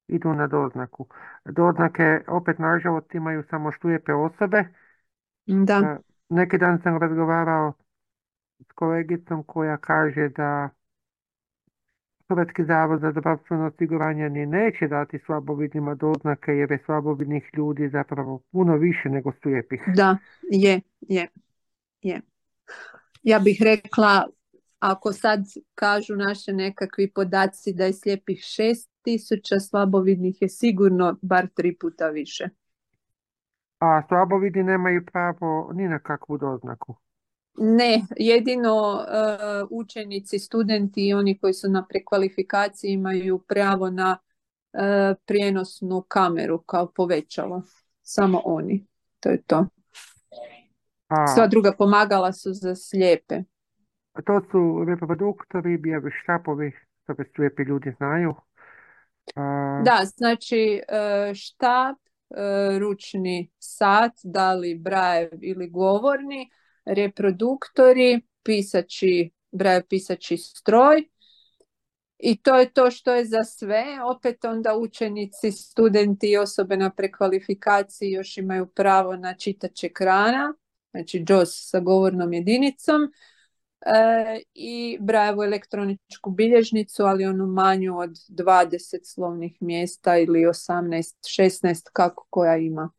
idu 0.09 0.33
na 0.35 0.47
doznaku? 0.47 1.07
Doznake 1.45 2.21
opet 2.29 2.59
nažalost 2.59 3.15
imaju 3.15 3.45
samo 3.51 3.73
šlijepe 3.73 4.13
osobe. 4.13 4.65
Da. 5.47 5.99
Neki 6.29 6.59
dan 6.59 6.81
sam 6.83 6.99
razgovarao 6.99 7.73
s 8.69 8.73
kolegicom 8.73 9.43
koja 9.43 9.77
kaže 9.77 10.29
da 10.29 10.69
Hrvatski 12.29 12.65
zavod 12.65 13.01
za 13.01 13.11
zdravstveno 13.11 13.67
osiguranje 13.67 14.29
ni 14.31 14.47
neće 14.47 14.89
dati 14.89 15.19
slabovidnima 15.27 15.95
doznake 15.95 16.53
jer 16.53 16.71
je 16.71 16.83
slabovidnih 16.87 17.51
ljudi 17.57 17.89
zapravo 17.89 18.43
puno 18.53 18.77
više 18.77 19.09
nego 19.09 19.33
slijepih. 19.43 19.81
Da, 19.95 20.17
je, 20.51 20.81
je, 21.01 21.29
je. 22.03 22.21
Ja 23.23 23.39
bih 23.39 23.59
rekla, 23.63 24.27
ako 24.79 25.13
sad 25.13 25.41
kažu 25.75 26.17
naše 26.17 26.53
nekakvi 26.53 27.11
podaci 27.11 27.73
da 27.73 27.85
je 27.85 27.93
slijepih 27.93 28.39
šest 28.41 28.91
tisuća, 29.03 29.61
slabovidnih 29.61 30.43
je 30.43 30.49
sigurno 30.49 31.17
bar 31.23 31.47
tri 31.55 31.77
puta 31.77 32.09
više. 32.09 32.49
A 33.79 34.03
slabovidi 34.09 34.63
nemaju 34.63 35.05
pravo 35.13 35.71
ni 35.75 35.89
na 35.89 35.99
kakvu 35.99 36.39
doznaku. 36.39 36.97
Ne, 37.61 38.03
jedino 38.17 39.01
e, 39.01 39.27
učenici, 39.71 40.39
studenti 40.39 41.09
i 41.09 41.15
oni 41.15 41.39
koji 41.39 41.53
su 41.53 41.71
na 41.71 41.87
prekvalifikaciji 41.87 42.91
imaju 42.91 43.39
pravo 43.39 43.91
na 43.91 44.19
uh, 44.73 45.17
prijenosnu 45.27 46.05
kameru 46.09 46.59
kao 46.59 46.93
povećalo. 46.93 47.63
Samo 48.03 48.43
oni. 48.45 48.87
To 49.21 49.29
je 49.29 49.43
to. 49.43 49.67
A, 51.09 51.27
Sva 51.27 51.47
druga 51.47 51.73
pomagala 51.79 52.33
su 52.33 52.53
za 52.53 52.75
slijepe. 52.75 53.43
To 54.25 54.41
su 54.51 54.85
reproduktori, 54.89 55.79
bijevi 55.79 56.11
štapovi, 56.23 56.73
to 57.07 57.15
slijepi 57.35 57.63
ljudi 57.63 57.95
znaju. 57.99 58.35
Da, 59.85 60.01
znači 60.05 60.83
e, 60.89 61.35
štap 61.35 61.97
ručni 62.79 63.51
sat, 63.59 64.13
da 64.25 64.55
li 64.55 64.75
brajev 64.75 65.31
ili 65.43 65.71
govorni, 65.71 66.51
reproduktori, 66.85 68.21
pisači, 68.43 69.31
brajev 69.51 69.83
pisači 69.89 70.37
stroj. 70.37 71.09
I 72.19 72.43
to 72.43 72.57
je 72.59 72.73
to 72.73 72.91
što 72.91 73.13
je 73.15 73.25
za 73.25 73.45
sve. 73.45 73.85
Opet 74.17 74.45
onda 74.45 74.77
učenici, 74.77 75.53
studenti 75.53 76.31
i 76.31 76.37
osobe 76.37 76.77
na 76.77 76.91
prekvalifikaciji 76.91 78.11
još 78.11 78.37
imaju 78.37 78.67
pravo 78.67 79.17
na 79.17 79.35
čitač 79.35 79.85
ekrana, 79.85 80.55
znači 80.91 81.25
JOS 81.29 81.71
sa 81.71 81.81
govornom 81.81 82.33
jedinicom 82.33 83.01
e, 83.87 84.41
i 84.55 84.99
Brajevu 85.01 85.43
elektroničku 85.43 86.31
bilježnicu, 86.31 87.03
ali 87.03 87.27
onu 87.27 87.47
manju 87.47 87.99
od 87.99 88.11
20 88.11 89.01
slovnih 89.05 89.57
mjesta 89.61 90.17
ili 90.17 90.41
18, 90.41 91.17
16, 91.41 91.91
kako 91.93 92.27
koja 92.31 92.57
ima. 92.57 92.91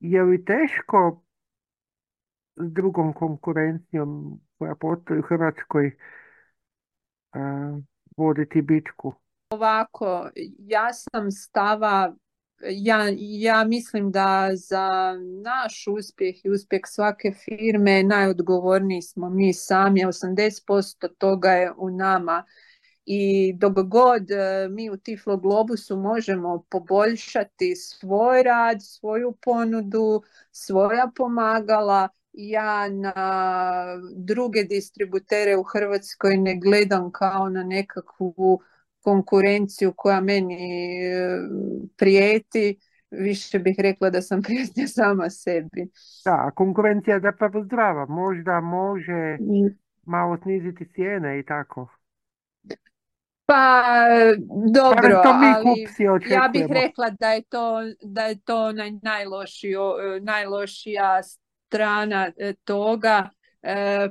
je 0.00 0.22
li 0.22 0.44
teško 0.44 1.22
s 2.56 2.72
drugom 2.72 3.12
konkurencijom 3.12 4.40
koja 4.58 4.74
postoji 4.74 5.20
u 5.20 5.22
Hrvatskoj 5.22 5.96
voditi 8.16 8.62
bitku? 8.62 9.14
Ovako, 9.50 10.30
ja 10.58 10.92
sam 10.92 11.30
stava 11.30 12.14
ja, 12.70 13.08
ja 13.18 13.64
mislim 13.64 14.10
da 14.10 14.50
za 14.54 15.14
naš 15.42 15.84
uspjeh 15.86 16.44
i 16.44 16.50
uspjeh 16.50 16.82
svake 16.86 17.32
firme 17.44 18.02
najodgovorniji 18.02 19.02
smo 19.02 19.30
mi 19.30 19.54
sami, 19.54 20.00
80% 20.00 21.08
toga 21.18 21.50
je 21.50 21.72
u 21.76 21.90
nama. 21.90 22.44
I 23.04 23.52
dok 23.52 23.72
god 23.72 24.30
e, 24.30 24.68
mi 24.70 24.90
u 24.90 24.96
Tiflo 24.96 25.36
Globusu 25.36 25.96
možemo 25.96 26.64
poboljšati 26.70 27.76
svoj 27.76 28.42
rad, 28.42 28.82
svoju 28.82 29.34
ponudu, 29.42 30.22
svoja 30.52 31.10
pomagala, 31.16 32.08
ja 32.32 32.88
na 32.88 33.14
druge 34.16 34.62
distributere 34.64 35.56
u 35.56 35.62
Hrvatskoj 35.62 36.36
ne 36.36 36.56
gledam 36.56 37.12
kao 37.12 37.48
na 37.48 37.64
nekakvu 37.64 38.60
konkurenciju 39.02 39.92
koja 39.96 40.20
meni 40.20 40.54
e, 40.54 41.38
prijeti, 41.96 42.78
više 43.10 43.58
bih 43.58 43.76
rekla 43.78 44.10
da 44.10 44.22
sam 44.22 44.42
prijetnja 44.46 44.86
sama 44.86 45.30
sebi. 45.30 45.90
Da, 46.24 46.50
konkurencija 46.54 47.14
je 47.14 47.20
zapravo 47.20 47.64
zdrava, 47.64 48.06
možda 48.06 48.60
može 48.60 49.36
mm. 49.40 49.78
malo 50.02 50.36
sniziti 50.42 50.88
cijene 50.94 51.38
i 51.38 51.44
tako. 51.44 51.88
Pa 53.46 53.82
dobro, 54.74 55.22
ali 55.24 55.86
ja 56.30 56.48
bih 56.52 56.66
rekla 56.68 57.10
da 57.10 57.32
je 57.32 57.42
to, 57.42 57.78
da 58.02 58.26
je 58.26 58.40
to 58.44 58.72
naj, 58.72 58.90
najlošija 60.20 61.22
strana 61.22 62.30
e, 62.38 62.54
toga 62.64 63.30
E, 63.62 64.08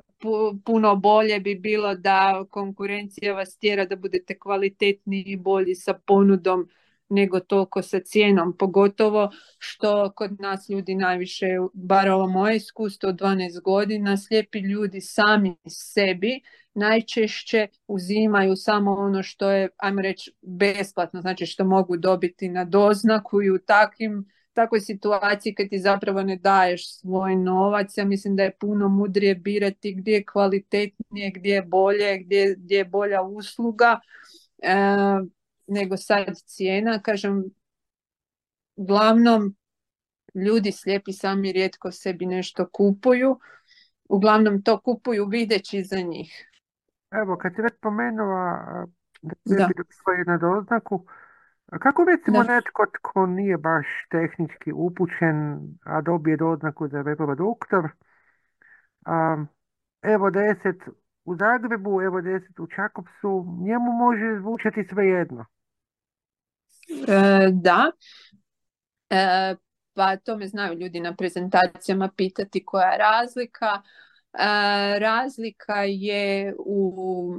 puno 0.66 0.96
bolje 0.96 1.40
bi 1.40 1.56
bilo 1.56 1.96
da 1.96 2.46
konkurencija 2.50 3.34
vas 3.34 3.58
tjera 3.58 3.86
da 3.86 3.96
budete 3.96 4.40
kvalitetniji 4.40 5.24
i 5.28 5.38
bolji 5.38 5.75
sa 5.75 5.94
ponudom 5.94 6.70
nego 7.10 7.40
toliko 7.40 7.82
sa 7.82 8.00
cijenom, 8.00 8.58
pogotovo 8.58 9.32
što 9.58 10.12
kod 10.16 10.42
nas 10.42 10.70
ljudi 10.70 10.96
najviše, 10.96 11.46
bar 11.74 12.10
ovo 12.10 12.28
moje 12.28 12.56
iskustvo 12.56 13.10
od 13.10 13.16
12 13.16 13.62
godina, 13.62 14.18
slijepi 14.18 14.60
ljudi 14.60 15.01
sami 15.01 15.56
sebi 15.68 16.42
najčešće 16.74 17.68
uzimaju 17.88 18.56
samo 18.56 18.92
ono 18.92 19.24
što 19.24 19.51
je, 19.51 19.70
ajmo 19.78 20.01
reći, 20.01 20.32
besplatno, 20.42 21.22
znači 21.22 21.46
što 21.46 21.66
mogu 21.66 21.98
dobiti 21.98 22.50
na 22.50 22.66
doznaku 22.66 23.42
i 23.42 23.51
u 23.51 23.60
takvim 23.60 24.25
takvoj 24.53 24.79
situaciji 24.79 25.55
kad 25.55 25.70
ti 25.70 25.79
zapravo 25.79 26.24
ne 26.24 26.36
daješ 26.36 27.00
svoj 27.00 27.36
novac, 27.36 27.98
ja 27.98 28.05
mislim 28.05 28.36
da 28.36 28.43
je 28.43 28.58
puno 28.60 28.89
mudrije 28.89 29.36
birati 29.36 29.93
gdje 29.93 30.12
je 30.12 30.25
kvalitetnije, 30.25 31.31
gdje 31.36 31.53
je 31.53 31.62
bolje, 31.62 32.17
gdje, 32.17 32.55
gdje 32.58 32.77
je 32.77 32.86
bolja 32.86 33.22
usluga 33.22 34.00
e, 34.63 34.75
nego 35.67 35.98
sad 35.98 36.38
cijena. 36.46 37.01
Kažem, 37.01 37.43
uglavnom 38.75 39.55
ljudi 40.36 40.72
slijepi 40.72 41.13
sami 41.13 41.51
rijetko 41.51 41.91
sebi 41.91 42.25
nešto 42.25 42.70
kupuju. 42.70 43.39
Uglavnom 44.10 44.63
to 44.63 44.81
kupuju 44.81 45.25
videći 45.25 45.84
za 45.84 46.01
njih. 46.01 46.48
Evo, 47.12 47.38
kad 47.38 47.55
si 47.55 47.62
već 47.62 47.74
spomenula 47.77 48.60
da 49.22 49.36
Da. 49.46 49.67
sebi 49.67 49.84
svoju 49.89 50.24
na 50.27 50.38
doznaku, 50.38 51.05
kako 51.80 52.04
recimo 52.04 52.44
Da. 52.44 52.54
netko 52.56 52.86
tko 52.86 53.25
nije 53.25 53.58
baš 53.58 53.86
tehnički 54.10 54.72
upućen, 54.72 55.60
a 55.84 56.01
dobije 56.01 56.38
doznaku 56.38 56.88
za 56.88 57.01
web 57.01 57.18
doktor, 57.38 57.90
a, 59.06 59.46
evo 60.01 60.30
10 60.30 60.90
u 61.25 61.36
Zagrebu, 61.36 62.01
evo 62.01 62.22
10 62.22 62.62
u 62.62 62.68
Čakovcu, 62.68 63.58
njemu 63.62 63.92
može 63.92 64.40
zvučati 64.40 64.84
svejedno. 64.84 65.46
E, 67.08 67.50
da, 67.51 67.92
E, 69.12 69.56
pa 69.94 70.18
to 70.18 70.38
me 70.38 70.48
znaju 70.48 70.80
ljudi 70.80 71.00
na 71.00 71.16
prezentacijama 71.16 72.10
pitati 72.18 72.66
koja 72.66 72.92
je 72.92 72.98
razlika. 72.98 73.82
E, 74.34 75.00
razlika 75.00 75.84
je 75.84 76.56
u, 76.58 77.36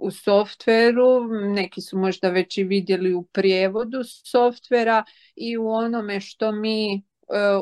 u 0.00 0.10
softveru, 0.10 1.26
neki 1.54 1.80
su 1.80 1.98
možda 1.98 2.28
već 2.28 2.58
i 2.58 2.64
vidjeli 2.64 3.14
u 3.14 3.22
prijevodu 3.22 3.98
softvera 4.04 5.04
i 5.36 5.56
u 5.56 5.68
onome 5.68 6.20
što 6.20 6.52
mi 6.52 6.94
e, 6.94 7.00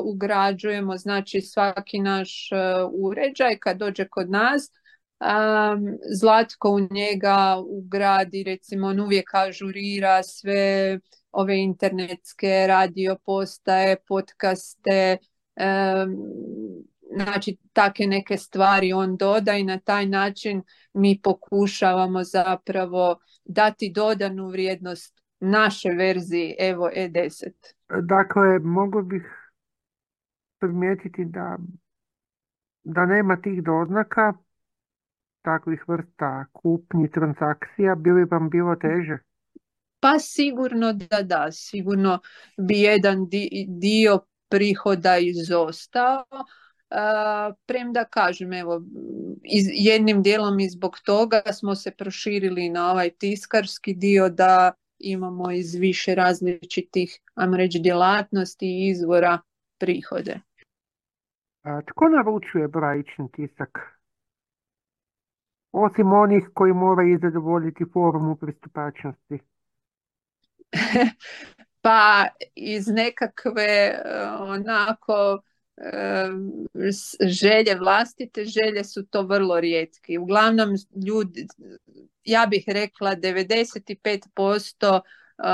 ugrađujemo, 0.03 0.97
znači 0.97 1.41
svaki 1.41 1.99
naš 1.99 2.51
e, 2.51 2.55
uređaj 2.91 3.57
kad 3.59 3.77
dođe 3.77 4.07
kod 4.07 4.29
nas, 4.29 4.71
Zlatko 6.19 6.69
u 6.69 6.79
njega 6.79 7.57
ugradi, 7.67 8.43
recimo 8.43 8.87
on 8.87 8.99
uvijek 8.99 9.33
ažurira 9.33 10.23
sve 10.23 10.99
ove 11.31 11.57
internetske 11.57 12.67
radio 12.67 13.17
postaje, 13.25 13.97
podcaste, 14.07 15.17
znači 17.15 17.57
take 17.73 18.07
neke 18.07 18.37
stvari 18.37 18.93
on 18.93 19.17
doda 19.17 19.53
i 19.53 19.63
na 19.63 19.79
taj 19.79 20.05
način 20.05 20.63
mi 20.93 21.19
pokušavamo 21.23 22.23
zapravo 22.23 23.19
dati 23.45 23.91
dodanu 23.95 24.47
vrijednost 24.47 25.19
naše 25.39 25.89
verziji 25.89 26.55
Evo 26.59 26.89
E10. 26.95 27.51
Dakle, 28.01 28.59
mogu 28.59 29.01
bih 29.01 29.23
primijetiti 30.59 31.25
da, 31.25 31.57
da 32.83 33.05
nema 33.05 33.41
tih 33.41 33.63
doznaka, 33.63 34.33
takvih 35.41 35.83
vrsta 35.87 36.45
kupnji, 36.53 37.11
transakcija, 37.11 37.95
bi 37.95 38.11
li 38.11 38.25
vam 38.31 38.49
bilo 38.49 38.75
teže? 38.75 39.17
Pa 39.99 40.19
sigurno 40.19 40.93
da 40.93 41.21
da, 41.23 41.51
sigurno 41.51 42.19
bi 42.57 42.79
jedan 42.79 43.27
dio 43.67 44.19
prihoda 44.49 45.17
izostao. 45.17 46.23
Premda 47.65 48.05
kažem, 48.05 48.53
evo, 48.53 48.81
iz, 49.43 49.65
jednim 49.71 50.23
dijelom 50.23 50.59
i 50.59 50.69
zbog 50.69 50.99
toga 51.05 51.41
smo 51.53 51.75
se 51.75 51.91
proširili 51.91 52.69
na 52.69 52.91
ovaj 52.91 53.09
tiskarski 53.09 53.93
dio 53.93 54.29
da 54.29 54.71
imamo 54.99 55.51
iz 55.51 55.75
više 55.75 56.15
različitih, 56.15 57.19
ajmo 57.35 57.57
reći, 57.57 57.79
djelatnosti 57.79 58.65
i 58.65 58.89
izvora 58.89 59.39
prihode. 59.79 60.39
A, 61.63 61.81
tko 61.81 62.05
naručuje 62.09 62.67
brajični 62.67 63.31
tisak? 63.31 63.99
Osim 65.71 66.13
onih 66.13 66.49
koji 66.53 66.73
moraju 66.73 67.19
zadovoljiti 67.21 67.85
formu 67.93 68.35
pristupačnosti. 68.35 69.39
pa 71.81 72.27
iz 72.55 72.87
nekakve 72.87 74.01
onako 74.39 75.41
želje 77.27 77.75
vlastite 77.79 78.45
želje 78.45 78.83
su 78.83 79.05
to 79.05 79.21
vrlo 79.21 79.59
rijetki. 79.59 80.17
Uglavnom 80.17 80.69
ljudi, 81.07 81.47
ja 82.23 82.45
bih 82.45 82.63
rekla 82.67 83.15
95% 83.15 85.01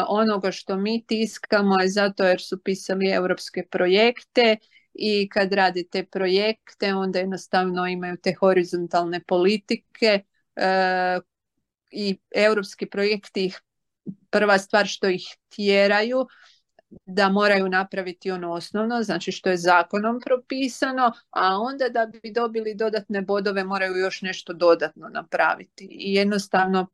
onoga 0.08 0.52
što 0.52 0.78
mi 0.78 1.06
tiskamo 1.08 1.80
je 1.80 1.90
zato 1.90 2.24
jer 2.24 2.42
su 2.42 2.64
pisali 2.64 3.12
europske 3.12 3.64
projekte 3.72 4.58
i 4.94 5.30
kad 5.30 5.54
rade 5.54 5.84
te 5.92 6.06
projekte 6.06 6.94
onda 6.94 7.20
jednostavno 7.20 7.88
imaju 7.88 8.18
te 8.18 8.34
horizontalne 8.40 9.24
politike 9.28 10.24
i 11.92 12.18
europski 12.36 12.86
projekti 12.86 13.46
ih 13.46 13.62
prva 14.30 14.58
stvar 14.58 14.88
što 14.88 15.10
ih 15.10 15.24
tjeraju 15.56 16.28
da 17.06 17.30
moraju 17.30 17.70
napraviti 17.70 18.32
ono 18.32 18.52
osnovno, 18.52 19.04
znači 19.04 19.32
što 19.32 19.50
je 19.50 19.58
zakonom 19.58 20.20
propisano, 20.26 21.12
a 21.30 21.58
onda 21.58 21.90
da 21.90 22.06
bi 22.06 22.32
dobili 22.32 22.76
dodatne 22.76 23.22
bodove 23.22 23.64
moraju 23.64 23.96
još 23.96 24.22
nešto 24.22 24.54
dodatno 24.54 25.10
napraviti. 25.10 25.88
I 25.92 26.14
jednostavno 26.14 26.88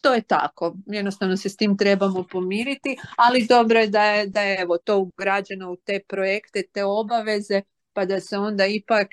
to 0.00 0.14
je 0.14 0.22
tako, 0.22 0.76
jednostavno 0.86 1.36
se 1.36 1.48
s 1.48 1.56
tim 1.56 1.76
trebamo 1.76 2.26
pomiriti, 2.30 2.96
ali 3.16 3.46
dobro 3.46 3.78
je 3.78 3.86
da 3.86 4.04
je, 4.04 4.26
da 4.26 4.40
je 4.40 4.60
evo, 4.60 4.78
to 4.78 4.98
ugrađeno 4.98 5.72
u 5.72 5.76
te 5.76 6.00
projekte, 6.08 6.62
te 6.72 6.84
obaveze, 6.84 7.62
pa 7.92 8.04
da 8.04 8.20
se 8.20 8.38
onda 8.38 8.66
ipak 8.66 9.08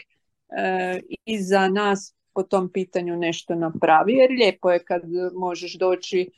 e, 0.50 1.00
i 1.26 1.44
za 1.44 1.68
nas 1.68 2.16
po 2.34 2.44
tom 2.44 2.72
pitanju 2.72 3.18
nešto 3.18 3.56
napravi, 3.56 4.14
jer 4.14 4.32
lijepo 4.32 4.72
je 4.72 4.84
kad 4.84 5.02
možeš 5.34 5.78
doći 5.78 6.32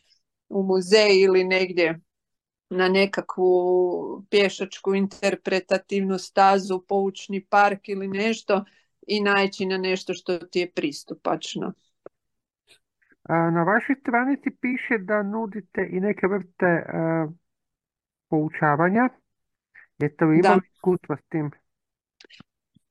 u 0.49 0.63
muzej 0.63 1.21
ili 1.21 1.43
negdje 1.43 1.99
na 2.69 2.89
nekakvu 2.89 4.23
pješačku 4.29 4.95
interpretativnu 4.95 6.17
stazu, 6.17 6.81
poučni 6.87 7.45
park 7.45 7.89
ili 7.89 8.07
nešto 8.07 8.65
i 9.07 9.21
naći 9.21 9.65
na 9.65 9.77
nešto 9.77 10.13
što 10.13 10.37
ti 10.37 10.59
je 10.59 10.71
pristupačno. 10.71 11.73
Na 13.29 13.63
vašoj 13.63 13.95
stranici 14.01 14.49
piše 14.61 14.97
da 14.97 15.23
nudite 15.23 15.89
i 15.91 15.99
neke 15.99 16.27
vrste 16.27 16.65
uh, 16.65 17.31
poučavanja. 18.29 19.09
Jeste 19.97 20.25
li 20.25 20.39
imali 20.39 20.61
iskustva 20.73 21.17
s 21.17 21.29
tim? 21.29 21.51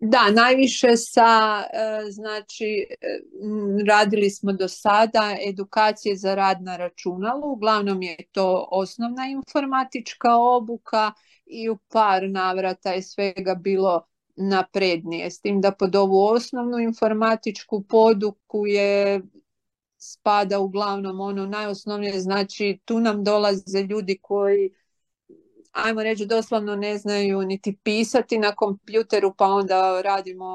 Da, 0.00 0.30
najviše 0.30 0.96
sa, 0.96 1.62
znači, 2.10 2.86
radili 3.88 4.30
smo 4.30 4.52
do 4.52 4.68
sada 4.68 5.36
edukacije 5.48 6.16
za 6.16 6.34
rad 6.34 6.62
na 6.62 6.76
računalu, 6.76 7.52
uglavnom 7.52 8.02
je 8.02 8.16
to 8.32 8.68
osnovna 8.70 9.26
informatička 9.26 10.36
obuka 10.36 11.12
i 11.46 11.68
u 11.68 11.78
par 11.92 12.30
navrata 12.30 12.92
je 12.92 13.02
svega 13.02 13.54
bilo 13.54 14.06
naprednije, 14.36 15.30
s 15.30 15.40
tim 15.40 15.60
da 15.60 15.72
pod 15.72 15.96
ovu 15.96 16.20
osnovnu 16.20 16.78
informatičku 16.78 17.84
poduku 17.88 18.66
je 18.66 19.22
spada 19.98 20.58
uglavnom 20.58 21.20
ono 21.20 21.46
najosnovnije, 21.46 22.20
znači 22.20 22.78
tu 22.84 23.00
nam 23.00 23.24
dolaze 23.24 23.82
ljudi 23.90 24.18
koji 24.22 24.70
ajmo 25.84 26.02
reći 26.02 26.26
doslovno 26.26 26.76
ne 26.76 26.98
znaju 26.98 27.42
niti 27.42 27.78
pisati 27.82 28.38
na 28.38 28.52
kompjuteru 28.52 29.34
pa 29.38 29.46
onda 29.46 30.02
radimo 30.04 30.46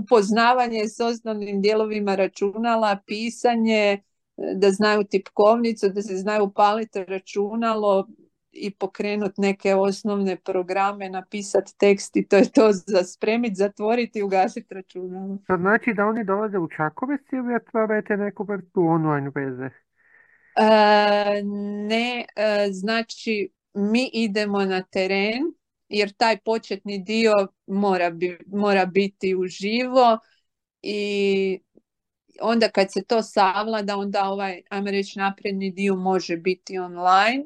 upoznavanje 0.00 0.88
s 0.88 1.00
osnovnim 1.00 1.60
dijelovima 1.60 2.14
računala, 2.14 2.98
pisanje, 3.06 4.02
da 4.36 4.70
znaju 4.70 5.04
tipkovnicu, 5.04 5.88
da 5.88 6.02
se 6.02 6.16
znaju 6.16 6.52
paliti 6.54 7.04
računalo 7.04 8.06
i 8.52 8.74
pokrenuti 8.74 9.40
neke 9.40 9.74
osnovne 9.74 10.36
programe, 10.36 11.08
napisati 11.08 11.78
tekst 11.78 12.16
i 12.16 12.28
to 12.28 12.36
je 12.36 12.52
to 12.52 12.72
za 12.72 13.02
spremiti, 13.04 13.54
zatvoriti 13.54 14.18
i 14.18 14.22
ugasiti 14.22 14.74
računalo. 14.74 15.38
To 15.46 15.56
znači 15.56 15.94
da 15.94 16.06
oni 16.06 16.24
dolaze 16.24 16.58
u 16.58 16.68
Čakovec 16.76 17.20
ili 17.32 17.54
otvarate 17.54 18.16
neku 18.16 18.44
vrstu 18.44 18.80
online 18.80 19.30
veze? 19.34 19.70
E, 20.56 21.42
ne, 21.88 22.24
e, 22.36 22.68
znači 22.72 23.50
mi 23.74 24.10
idemo 24.12 24.64
na 24.64 24.82
teren 24.82 25.42
jer 25.88 26.12
taj 26.12 26.38
početni 26.38 26.98
dio 26.98 27.32
mora, 27.66 28.10
bi, 28.10 28.38
mora 28.46 28.86
biti 28.86 29.34
uživo 29.34 30.18
i 30.82 31.60
onda 32.40 32.68
kad 32.68 32.92
se 32.92 33.04
to 33.04 33.22
savlada 33.22 33.96
onda 33.96 34.24
ovaj, 34.24 34.62
ajmo 34.70 34.90
reći, 34.90 35.18
napredni 35.18 35.70
dio 35.70 35.96
može 35.96 36.36
biti 36.36 36.78
online. 36.78 37.44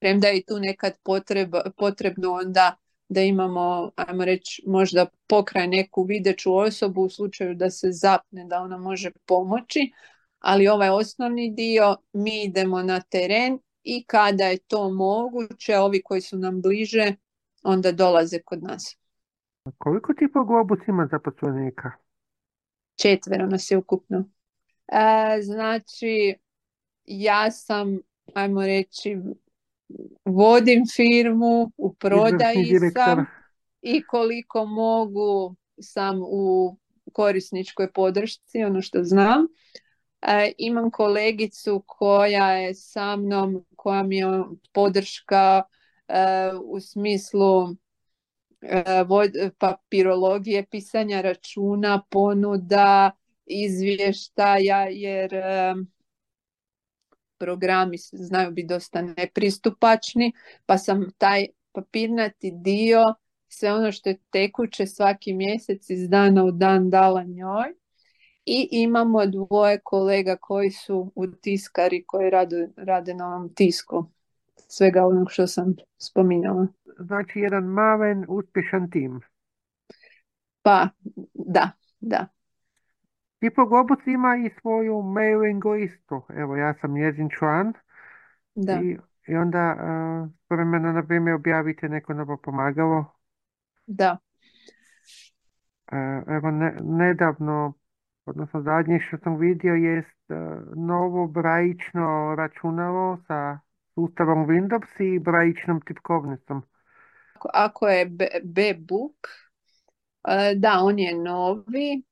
Premda 0.00 0.28
je 0.28 0.42
tu 0.46 0.58
nekad 0.58 0.92
potreba, 1.02 1.62
potrebno 1.76 2.32
onda 2.32 2.76
da 3.08 3.20
imamo, 3.20 3.90
ajmo 3.96 4.24
reći, 4.24 4.62
možda 4.66 5.06
pokraj 5.26 5.68
neku 5.68 6.04
videću 6.04 6.56
osobu 6.56 7.02
u 7.02 7.10
slučaju 7.10 7.54
da 7.54 7.70
se 7.70 7.88
zapne, 7.92 8.44
da 8.44 8.60
ona 8.60 8.78
može 8.78 9.10
pomoći. 9.26 9.92
Ali 10.38 10.68
ovaj 10.68 10.88
osnovni 10.88 11.54
dio, 11.54 11.96
mi 12.12 12.42
idemo 12.42 12.82
na 12.82 13.00
teren 13.00 13.58
i 13.82 14.04
kada 14.04 14.44
je 14.44 14.58
to 14.58 14.90
moguće, 14.90 15.78
ovi 15.78 16.02
koji 16.02 16.20
su 16.20 16.38
nam 16.38 16.62
bliže, 16.62 17.14
onda 17.62 17.92
dolaze 17.92 18.38
kod 18.38 18.62
nas. 18.62 18.96
Koliko 19.78 20.14
ti 20.14 20.32
po 20.32 20.44
globus 20.44 20.78
ima 20.88 21.08
zaposlenika? 21.10 21.90
Četvero 23.02 23.46
nas 23.46 23.70
je 23.70 23.76
ukupno. 23.76 24.24
E, 24.88 25.42
znači, 25.42 26.34
ja 27.04 27.50
sam, 27.50 27.98
ajmo 28.34 28.62
reći, 28.62 29.18
vodim 30.24 30.82
firmu, 30.96 31.72
u 31.76 31.94
prodaji 31.94 32.66
sam 32.94 33.26
i 33.82 34.02
koliko 34.06 34.64
mogu 34.66 35.56
sam 35.80 36.20
u 36.22 36.76
korisničkoj 37.12 37.92
podršci, 37.92 38.64
ono 38.64 38.82
što 38.82 38.98
znam. 39.02 39.46
E, 40.22 40.52
imam 40.58 40.90
kolegicu 40.90 41.84
koja 41.86 42.52
je 42.52 42.74
sa 42.74 43.16
mnom, 43.16 43.64
koja 43.82 44.02
mi 44.02 44.16
je 44.16 44.26
podrška 44.72 45.62
e, 46.08 46.14
u 46.64 46.80
smislu 46.80 47.68
e, 48.60 48.94
papirologije, 49.58 50.66
pisanja 50.66 51.20
računa, 51.20 52.02
ponuda, 52.10 53.10
izvještaja, 53.46 54.86
jer 54.90 55.34
e, 55.34 55.74
programi 57.38 57.96
znaju 58.12 58.50
biti 58.50 58.68
dosta 58.68 59.02
nepristupačni, 59.02 60.32
pa 60.66 60.78
sam 60.78 61.10
taj 61.18 61.46
papirnati 61.72 62.50
dio, 62.54 63.02
sve 63.48 63.72
ono 63.72 63.92
što 63.92 64.08
je 64.08 64.18
tekuće 64.30 64.86
svaki 64.86 65.32
mjesec 65.32 65.90
iz 65.90 66.08
dana 66.08 66.44
u 66.44 66.50
dan 66.50 66.90
dala 66.90 67.24
njoj. 67.24 67.81
I 68.44 68.68
imamo 68.70 69.26
dvoje 69.26 69.80
kolega 69.84 70.36
koji 70.36 70.70
su 70.70 71.12
u 71.14 71.26
tiskari, 71.26 72.04
koji 72.06 72.30
rade, 72.30 72.68
rade 72.76 73.14
na 73.14 73.26
ovom 73.26 73.54
tisku. 73.54 74.04
Svega 74.68 75.06
onog 75.06 75.30
što 75.30 75.46
sam 75.46 75.74
spominjala. 75.98 76.66
Znači 76.98 77.38
jedan 77.38 77.64
malen, 77.64 78.24
uspješan 78.28 78.90
tim. 78.90 79.20
Pa, 80.62 80.88
da, 81.34 81.70
da. 82.00 82.26
Tipo 83.38 83.66
Globus 83.66 84.06
ima 84.06 84.36
i 84.36 84.60
svoju 84.60 85.02
mailing 85.02 85.64
listu. 85.64 86.22
Evo, 86.36 86.56
ja 86.56 86.74
sam 86.80 86.94
njezin 86.94 87.28
član. 87.38 87.72
Da. 88.54 88.80
I, 88.82 88.98
i 89.26 89.34
onda 89.34 89.74
uh, 89.74 90.30
vremena, 90.50 90.92
na 90.92 91.06
primjer, 91.06 91.34
objavite 91.34 91.88
neko 91.88 92.14
novo 92.14 92.36
pomagalo. 92.36 93.04
Da. 93.86 94.18
Uh, 95.92 96.22
evo, 96.26 96.50
ne, 96.50 96.76
nedavno, 96.82 97.74
odnosno 98.26 98.62
zadnje 98.62 99.00
što 99.00 99.16
sam 99.18 99.38
vidio 99.38 99.74
jest 99.74 100.30
uh, 100.30 100.76
novo 100.76 101.26
brajično 101.26 102.34
računalo 102.38 103.18
sa 103.26 103.58
sustavom 103.94 104.46
Windows 104.46 105.14
i 105.14 105.18
brajičnom 105.18 105.80
tipkovnicom. 105.80 106.62
Ako, 107.54 107.88
je 107.88 108.06
B-Book, 108.42 109.28
uh, 110.28 110.60
da, 110.60 110.78
on 110.82 110.98
je 110.98 111.18
novi, 111.18 112.02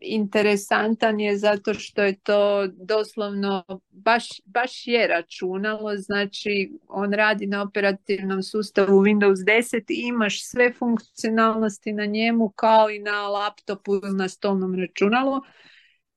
interesantan 0.00 1.20
je 1.20 1.38
zato 1.38 1.74
što 1.74 2.02
je 2.02 2.18
to 2.20 2.66
doslovno 2.66 3.64
baš, 3.90 4.28
baš 4.44 4.86
je 4.86 5.06
računalo, 5.06 5.96
znači 5.96 6.72
on 6.88 7.12
radi 7.12 7.46
na 7.46 7.62
operativnom 7.62 8.42
sustavu 8.42 9.02
Windows 9.02 9.44
10 9.46 9.84
i 9.88 10.08
imaš 10.08 10.44
sve 10.44 10.72
funkcionalnosti 10.72 11.92
na 11.92 12.04
njemu 12.06 12.50
kao 12.50 12.90
i 12.90 12.98
na 12.98 13.28
laptopu 13.28 13.94
ili 13.94 14.16
na 14.16 14.28
stolnom 14.28 14.74
računalu. 14.74 15.40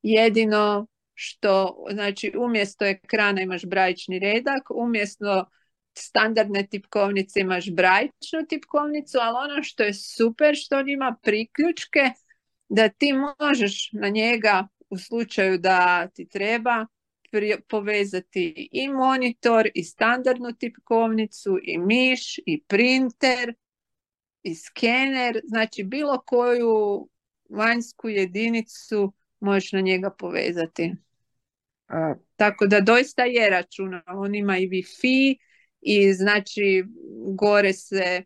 Jedino 0.02 0.86
što, 1.14 1.84
znači 1.90 2.32
umjesto 2.38 2.84
ekrana 2.84 3.40
imaš 3.40 3.64
brajični 3.64 4.18
redak, 4.18 4.62
umjesto 4.74 5.44
standardne 5.94 6.66
tipkovnice 6.66 7.40
imaš 7.40 7.70
brajičnu 7.70 8.46
tipkovnicu, 8.48 9.18
ali 9.20 9.50
ono 9.50 9.62
što 9.62 9.82
je 9.82 9.94
super 9.94 10.54
što 10.56 10.78
on 10.78 10.88
ima 10.88 11.16
priključke 11.22 12.00
da 12.74 12.88
ti 12.88 13.12
možeš 13.12 13.90
na 13.92 14.08
njega 14.08 14.68
u 14.90 14.98
slučaju 14.98 15.58
da 15.58 16.08
ti 16.14 16.28
treba 16.28 16.86
povezati 17.68 18.68
i 18.72 18.88
monitor 18.88 19.68
i 19.74 19.84
standardnu 19.84 20.52
tipkovnicu 20.52 21.58
i 21.62 21.78
miš 21.78 22.38
i 22.38 22.62
printer 22.68 23.54
i 24.42 24.54
skener, 24.54 25.40
znači 25.44 25.84
bilo 25.84 26.22
koju 26.26 27.08
vanjsku 27.48 28.08
jedinicu 28.08 29.12
možeš 29.40 29.72
na 29.72 29.80
njega 29.80 30.10
povezati. 30.10 30.94
Tako 32.36 32.66
da 32.66 32.80
doista 32.80 33.24
je 33.24 33.50
računa, 33.50 34.02
on 34.06 34.34
ima 34.34 34.58
i 34.58 34.68
Wi-Fi 34.68 35.36
i 35.80 36.12
znači 36.12 36.84
gore 37.36 37.72
se 37.72 38.24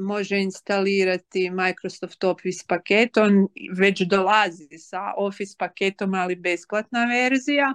može 0.00 0.38
instalirati 0.38 1.50
Microsoft 1.50 2.24
Office 2.24 2.64
paket, 2.68 3.16
on 3.16 3.48
već 3.76 4.00
dolazi 4.00 4.78
sa 4.78 5.12
Office 5.16 5.56
paketom, 5.58 6.14
ali 6.14 6.36
besplatna 6.36 7.04
verzija, 7.04 7.74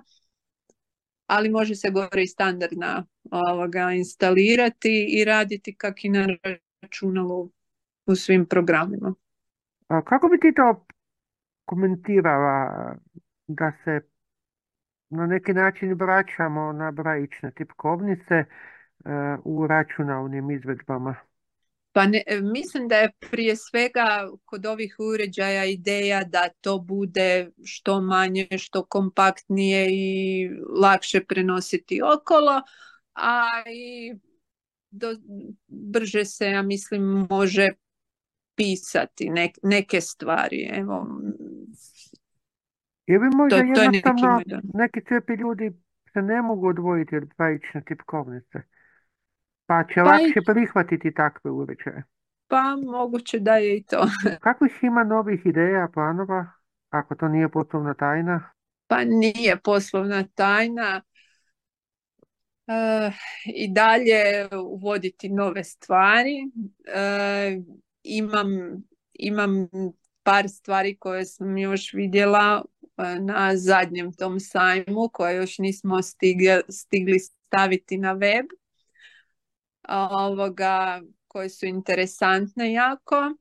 ali 1.27 1.49
može 1.49 1.75
se 1.75 1.89
gore 1.89 2.23
i 2.23 2.27
standardna 2.27 3.05
ovoga, 3.31 3.91
instalirati 3.91 5.07
i 5.09 5.25
raditi 5.25 5.75
kak 5.75 6.05
i 6.05 6.09
na 6.09 6.27
računalu 6.81 7.49
u 8.05 8.15
svim 8.15 8.45
programima. 8.45 9.13
A 9.87 10.01
kako 10.01 10.27
bi 10.27 10.39
ti 10.39 10.53
to 10.55 10.85
komentirala 11.65 12.95
da 13.47 13.71
se 13.83 14.01
na 15.09 15.25
neki 15.27 15.53
način 15.53 15.93
vraćamo 15.93 16.71
na 16.71 16.91
brajične 16.91 17.51
tipkovnice 17.51 18.43
u 19.43 19.67
računalnim 19.67 20.51
izvedbama? 20.51 21.15
Pa 21.97 22.07
ne, 22.07 22.23
mislim 22.53 22.87
da 22.87 22.95
je 22.95 23.11
prije 23.31 23.55
svega 23.55 24.29
kod 24.45 24.65
ovih 24.65 24.95
uređaja 24.99 25.65
ideja 25.65 26.23
da 26.23 26.49
to 26.61 26.79
bude 26.79 27.49
što 27.65 28.01
manje, 28.01 28.47
što 28.57 28.85
kompaktnije 28.85 29.87
i 29.89 30.49
lakše 30.81 31.23
prenositi 31.25 32.01
okolo, 32.19 32.61
a 33.13 33.43
i 33.71 34.15
do, 34.89 35.07
brže 35.67 36.25
se, 36.25 36.45
ja 36.45 36.61
mislim, 36.61 37.27
može 37.29 37.69
pisati 38.55 39.29
neke 39.63 40.01
stvari. 40.01 40.69
Evo, 40.73 41.07
Ili 43.05 43.29
možda 43.35 43.57
to, 43.57 43.81
jednostavno 43.81 44.41
to 44.49 44.55
neki, 44.73 44.99
neki 45.09 45.41
ljudi 45.41 45.71
se 46.13 46.21
ne 46.21 46.41
mogu 46.41 46.67
odvojiti 46.67 47.17
od 47.17 47.23
dvajične 47.37 47.83
tipkovnice? 47.87 48.76
Pa 49.67 49.83
će 49.83 49.95
pa 49.95 50.03
lakše 50.03 50.41
prihvatiti 50.45 51.13
takve 51.13 51.51
uređaje. 51.51 52.03
Pa 52.47 52.75
moguće 52.85 53.39
da 53.39 53.55
je 53.55 53.77
i 53.77 53.83
to. 53.83 54.07
Kakvih 54.41 54.79
ima 54.81 55.03
novih 55.03 55.45
ideja, 55.45 55.87
planova, 55.93 56.45
ako 56.89 57.15
to 57.15 57.27
nije 57.27 57.49
poslovna 57.49 57.93
tajna? 57.93 58.49
Pa 58.87 59.03
nije 59.03 59.57
poslovna 59.63 60.23
tajna. 60.35 61.01
E, 62.67 63.11
I 63.55 63.73
dalje 63.73 64.47
uvoditi 64.63 65.29
nove 65.29 65.63
stvari. 65.63 66.35
E, 66.95 67.57
imam, 68.03 68.47
imam 69.13 69.67
par 70.23 70.49
stvari 70.49 70.97
koje 70.97 71.25
sam 71.25 71.57
još 71.57 71.93
vidjela 71.93 72.65
e, 72.97 73.19
na 73.19 73.55
zadnjem 73.55 74.13
tom 74.13 74.39
sajmu 74.39 75.09
koje 75.13 75.35
još 75.35 75.57
nismo 75.57 76.01
stigli, 76.01 76.61
stigli 76.69 77.19
staviti 77.19 77.97
na 77.97 78.13
web 78.13 78.45
ovoga, 79.89 81.01
koje 81.27 81.49
su 81.49 81.65
interesantne 81.65 82.73
jako. 82.73 83.33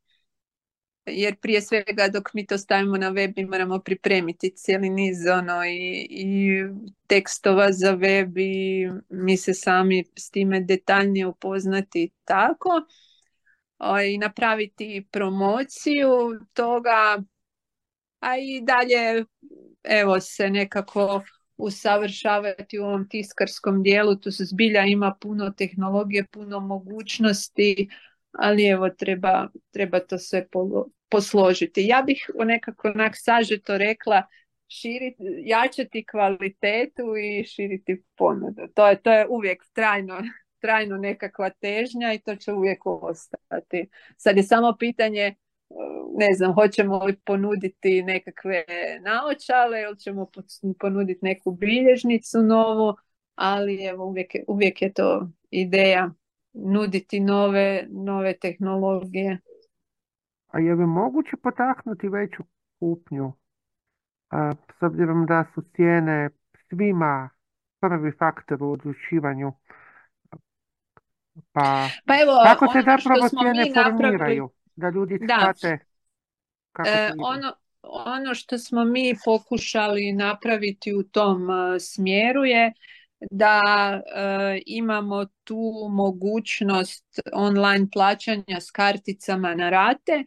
Jer 1.07 1.37
prije 1.41 1.63
svega 1.63 2.09
dok 2.13 2.35
mi 2.35 2.47
to 2.47 2.59
stavimo 2.59 2.97
na 2.97 3.09
web 3.09 3.33
mi 3.37 3.45
moramo 3.45 3.79
pripremiti 3.79 4.53
cijeli 4.57 4.91
niz 4.91 5.17
ono, 5.39 5.65
i, 5.65 6.07
i 6.11 6.65
tekstova 7.07 7.73
za 7.73 7.91
web 7.91 8.39
i 8.39 8.89
mi 9.09 9.37
se 9.37 9.55
sami 9.55 10.05
s 10.19 10.31
time 10.31 10.61
detaljnije 10.61 11.27
upoznati 11.27 12.11
tako. 12.25 12.71
O, 13.79 14.01
I 14.01 14.19
napraviti 14.19 15.09
promociju 15.11 16.09
toga, 16.53 17.23
a 18.21 18.37
i 18.39 18.61
dalje 18.63 19.25
evo 19.83 20.21
se 20.21 20.51
nekako 20.51 21.23
usavršavati 21.57 22.79
u 22.79 22.85
ovom 22.85 23.09
tiskarskom 23.09 23.83
dijelu. 23.83 24.17
Tu 24.17 24.31
se 24.31 24.45
zbilja 24.45 24.85
ima 24.85 25.15
puno 25.21 25.51
tehnologije, 25.51 26.27
puno 26.31 26.61
mogućnosti, 26.61 27.89
ali 28.33 28.67
evo 28.67 28.91
treba, 28.91 29.49
treba 29.71 30.01
to 30.01 30.19
sve 30.19 30.47
posložiti. 31.09 31.87
Ja 31.87 32.03
bih 32.07 32.31
nekako 32.45 32.89
onak 32.89 33.13
sažeto 33.17 33.79
rekla 33.79 34.23
širiti, 34.69 35.23
jačati 35.45 36.05
kvalitetu 36.11 37.03
i 37.17 37.45
širiti 37.45 38.03
ponudu. 38.17 38.63
To 38.75 38.89
je, 38.89 39.03
to 39.03 39.13
je 39.13 39.27
uvijek 39.29 39.65
trajno, 39.73 40.23
trajno 40.61 40.97
nekakva 40.97 41.51
težnja 41.51 42.13
i 42.13 42.19
to 42.19 42.37
će 42.37 42.53
uvijek 42.53 42.87
ostati. 42.87 43.89
Sad 44.17 44.37
je 44.37 44.43
samo 44.43 44.77
pitanje 44.79 45.35
ne 46.19 46.35
znam, 46.37 46.55
hoćemo 46.55 47.05
li 47.05 47.17
ponuditi 47.17 48.03
nekakve 48.03 48.65
naočale 49.01 49.83
ili 49.83 49.99
ćemo 49.99 50.27
ponuditi 50.81 51.21
neku 51.23 51.51
bilježnicu 51.51 52.43
novu, 52.43 52.95
ali 53.35 53.85
evo 53.85 54.05
uvijek, 54.05 54.31
uvijek 54.49 54.83
je 54.83 54.93
to 54.93 55.29
ideja 55.51 56.11
nuditi 56.53 57.21
nove, 57.21 57.87
nove 57.89 58.39
tehnologije. 58.39 59.39
A 60.49 60.59
je 60.59 60.75
li 60.75 60.87
moguće 60.87 61.37
potaknuti 61.43 62.09
veću 62.09 62.43
kupnju? 62.79 63.33
A, 64.31 64.53
s 64.79 64.83
obzirom 64.83 65.27
da 65.27 65.45
su 65.55 65.63
cijene 65.77 66.29
svima 66.69 67.31
prvi 67.81 68.13
faktor 68.19 68.63
u 68.63 68.73
odlučivanju. 68.73 69.53
Pa, 71.53 71.89
Pa 72.07 72.15
evo, 72.23 72.33
kako 72.45 72.67
se 72.73 72.79
ono 72.79 72.97
zapravo 72.97 73.29
cijene 73.29 73.73
formiraju? 73.75 74.51
Da 74.77 74.91
ljudi 74.91 75.19
da, 75.21 75.53
shvate 75.55 75.79
kako 76.73 76.89
E, 76.89 77.13
ono, 77.19 77.53
ono 77.83 78.35
što 78.35 78.59
smo 78.59 78.85
mi 78.85 79.15
pokušali 79.25 80.13
napraviti 80.13 80.95
u 80.95 81.03
tom 81.03 81.51
e, 81.51 81.81
smjeru 81.81 82.45
je 82.45 82.73
da 83.31 83.61
e, 84.17 84.61
imamo 84.67 85.27
tu 85.45 85.89
mogućnost 85.91 87.21
online 87.33 87.87
plaćanja 87.93 88.61
s 88.61 88.71
karticama 88.71 89.55
na 89.55 89.71
rate 89.71 90.25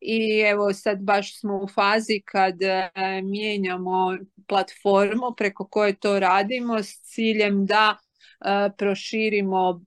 i 0.00 0.40
evo 0.50 0.72
sad 0.72 0.98
baš 1.00 1.40
smo 1.40 1.56
u 1.56 1.68
fazi 1.68 2.22
kad 2.24 2.62
e, 2.62 2.90
mijenjamo 3.22 4.18
platformu 4.46 5.34
preko 5.36 5.68
koje 5.68 5.96
to 5.96 6.20
radimo 6.20 6.82
s 6.82 7.00
ciljem 7.02 7.66
da 7.66 7.96
e, 7.96 8.70
proširimo 8.78 9.84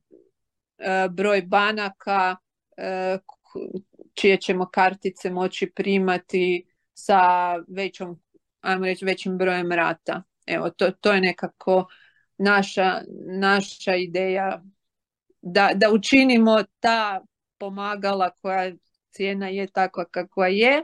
e, 0.78 1.08
broj 1.10 1.42
banaka 1.42 2.36
e, 2.78 3.18
čije 4.16 4.38
ćemo 4.42 4.70
kartice 4.70 5.30
moći 5.30 5.72
primati 5.76 6.66
sa 6.94 7.20
većom, 7.68 8.22
ajmo 8.62 8.86
reći, 8.86 9.06
većim 9.06 9.38
brojem 9.38 9.72
rata. 9.72 10.24
Evo, 10.46 10.70
to, 10.70 10.92
to 10.92 11.14
je 11.14 11.22
nekako 11.22 11.88
naša, 12.38 13.02
naša 13.40 13.96
ideja 13.96 14.64
da, 15.42 15.72
da 15.76 15.92
učinimo 15.92 16.64
ta 16.80 17.22
pomagala 17.58 18.30
koja 18.30 18.72
cijena 19.10 19.48
je 19.48 19.68
takva 19.68 20.06
kakva 20.06 20.48
je, 20.48 20.84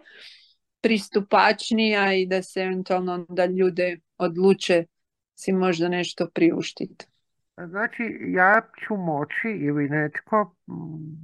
pristupačnija 0.82 2.14
i 2.14 2.26
da 2.26 2.44
se 2.44 2.62
eventualno 2.62 3.26
da 3.30 3.46
ljude 3.46 4.00
odluče 4.18 4.86
si 5.36 5.54
možda 5.54 5.88
nešto 5.88 6.30
priuštiti. 6.34 7.11
Znači, 7.70 8.18
ja 8.22 8.62
ću 8.88 8.96
moći 8.96 9.48
ili 9.48 9.90
netko, 9.90 10.56
m, 10.68 10.74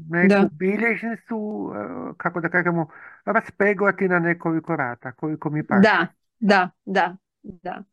neku 0.09 0.27
Da. 0.27 0.49
bilježnicu, 0.51 1.71
e, 1.75 2.13
kako 2.17 2.41
da 2.41 2.49
kažemo, 2.49 2.87
raspeglati 3.25 4.07
na 4.07 4.19
nekoliko 4.19 4.75
rata, 4.75 5.11
koliko 5.11 5.49
mi 5.49 5.67
paše. 5.67 5.81
Da, 5.81 6.07
da, 6.39 6.69
da, 6.85 7.17
da. 7.43 7.83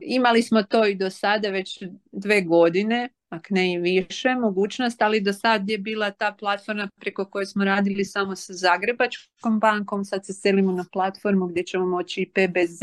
Imali 0.00 0.42
smo 0.42 0.62
to 0.62 0.86
i 0.86 0.94
do 0.94 1.10
sada 1.10 1.48
već 1.48 1.82
dve 2.12 2.42
godine, 2.42 3.08
ak 3.28 3.50
ne 3.50 3.72
i 3.72 3.78
više 3.78 4.34
mogućnost, 4.34 5.02
ali 5.02 5.20
do 5.20 5.32
sad 5.32 5.68
je 5.68 5.78
bila 5.78 6.10
ta 6.10 6.36
platforma 6.38 6.88
preko 7.00 7.24
koje 7.24 7.46
smo 7.46 7.64
radili 7.64 8.04
samo 8.04 8.36
sa 8.36 8.52
Zagrebačkom 8.52 9.60
bankom, 9.60 10.04
sad 10.04 10.26
se 10.26 10.32
selimo 10.32 10.72
na 10.72 10.84
platformu 10.92 11.46
gdje 11.46 11.62
ćemo 11.62 11.86
moći 11.86 12.20
i 12.22 12.30
PBZ, 12.30 12.82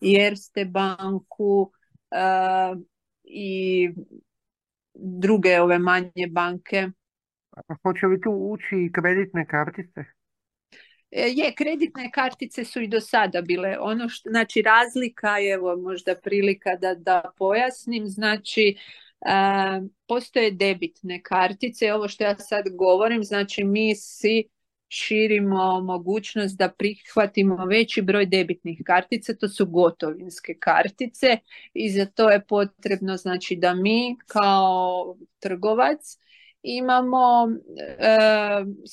i 0.00 0.14
Erste 0.14 0.64
banku 0.64 1.72
eh, 2.10 2.76
i 3.30 3.90
druge 4.94 5.60
ove 5.60 5.78
manje 5.78 6.26
banke. 6.30 6.88
A 7.50 7.74
Hoće 7.82 8.06
li 8.06 8.20
tu 8.20 8.30
ući 8.30 8.76
i 8.76 8.92
kreditne 8.92 9.46
kartice? 9.46 10.04
E, 11.10 11.28
Je, 11.28 11.54
kreditne 11.54 12.10
kartice 12.10 12.64
su 12.64 12.80
i 12.80 12.88
do 12.88 13.00
sada 13.00 13.42
bile. 13.42 13.76
Ono 13.80 14.08
što, 14.08 14.30
znači 14.30 14.62
razlika 14.62 15.38
je, 15.38 15.52
evo 15.52 15.76
možda 15.76 16.14
prilika 16.14 16.76
da, 16.76 16.94
da 16.94 17.22
pojasnim, 17.38 18.06
znači 18.06 18.76
e, 19.20 19.30
postoje 20.06 20.50
debitne 20.50 21.22
kartice, 21.22 21.92
ovo 21.92 22.08
što 22.08 22.24
ja 22.24 22.38
sad 22.38 22.64
govorim, 22.78 23.24
znači 23.24 23.64
mi 23.64 23.94
si 23.96 24.48
širimo 24.88 25.80
mogućnost 25.80 26.58
da 26.58 26.68
prihvatimo 26.68 27.66
veći 27.66 28.02
broj 28.02 28.26
debitnih 28.26 28.82
kartica, 28.86 29.34
to 29.34 29.48
su 29.48 29.66
gotovinske 29.66 30.54
kartice 30.60 31.38
i 31.74 31.90
za 31.90 32.06
to 32.06 32.30
je 32.30 32.44
potrebno 32.46 33.16
znači 33.16 33.56
da 33.56 33.74
mi 33.74 34.16
kao 34.26 35.16
trgovac 35.38 36.18
imamo 36.62 37.48
e, 37.98 38.18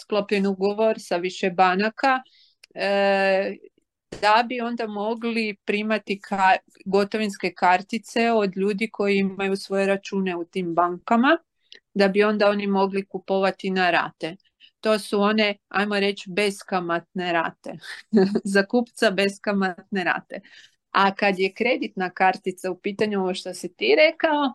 sklopljen 0.02 0.46
ugovor 0.48 0.96
sa 1.00 1.18
više 1.18 1.50
banaka 1.50 2.22
e, 2.74 3.56
da 4.22 4.44
bi 4.50 4.62
onda 4.62 4.88
mogli 4.88 5.56
primati 5.66 6.20
ka- 6.30 6.58
gotovinske 6.86 7.54
kartice 7.54 8.32
od 8.32 8.58
ljudi 8.58 8.90
koji 8.92 9.18
imaju 9.18 9.56
svoje 9.56 9.88
račune 9.88 10.36
u 10.36 10.46
tim 10.46 10.74
bankama, 10.76 11.38
da 11.94 12.08
bi 12.08 12.24
onda 12.24 12.50
oni 12.50 12.68
mogli 12.68 13.06
kupovati 13.06 13.70
na 13.70 13.92
rate. 13.92 14.36
To 14.86 15.00
su 15.00 15.22
one, 15.22 15.56
ajmo 15.70 16.00
reći, 16.00 16.30
beskamatne 16.30 17.34
rate. 17.34 17.74
Za 18.54 18.66
kupca 18.66 19.12
beskamatne 19.12 20.04
rate. 20.04 20.40
A 20.92 21.16
kad 21.16 21.40
je 21.40 21.54
kreditna 21.54 22.10
kartica 22.10 22.72
u 22.72 22.80
pitanju, 22.80 23.20
ovo 23.20 23.34
što 23.34 23.54
si 23.54 23.74
ti 23.74 23.96
rekao, 23.98 24.54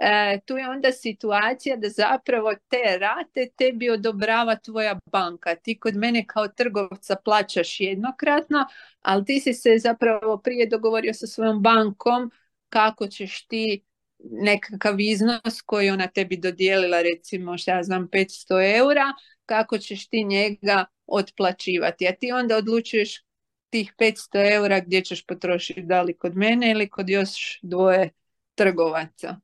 E, 0.00 0.40
tu 0.46 0.56
je 0.56 0.68
onda 0.70 0.92
situacija 0.92 1.76
da 1.76 1.88
zapravo 1.88 2.54
te 2.68 2.98
rate 2.98 3.50
tebi 3.56 3.90
odobrava 3.90 4.56
tvoja 4.56 4.98
banka. 5.12 5.54
Ti 5.54 5.78
kod 5.78 5.96
mene 5.96 6.26
kao 6.26 6.48
trgovca 6.48 7.16
plaćaš 7.24 7.80
jednokratno, 7.80 8.66
ali 9.00 9.24
ti 9.24 9.40
si 9.40 9.54
se 9.54 9.78
zapravo 9.78 10.38
prije 10.38 10.66
dogovorio 10.66 11.14
sa 11.14 11.26
svojom 11.26 11.62
bankom 11.62 12.30
kako 12.68 13.06
ćeš 13.06 13.46
ti 13.46 13.84
nekakav 14.18 15.00
iznos 15.00 15.62
koji 15.66 15.90
ona 15.90 16.06
tebi 16.06 16.36
dodijelila, 16.36 17.02
recimo, 17.02 17.58
šta 17.58 17.76
ja 17.76 17.82
znam, 17.82 18.08
500 18.08 18.76
eura, 18.78 19.04
kako 19.48 19.78
ćeš 19.78 20.08
ti 20.08 20.24
njega 20.24 20.84
otplaćivati. 21.06 22.08
A 22.08 22.12
ti 22.16 22.32
onda 22.32 22.56
odlučuješ 22.56 23.24
tih 23.70 23.94
500 23.98 24.54
eura 24.54 24.80
gdje 24.80 25.02
ćeš 25.02 25.26
potrošiti, 25.26 25.82
da 25.82 26.02
li 26.02 26.16
kod 26.16 26.36
mene 26.36 26.70
ili 26.70 26.90
kod 26.90 27.08
još 27.08 27.60
dvoje 27.62 28.10
trgovaca. 28.54 29.36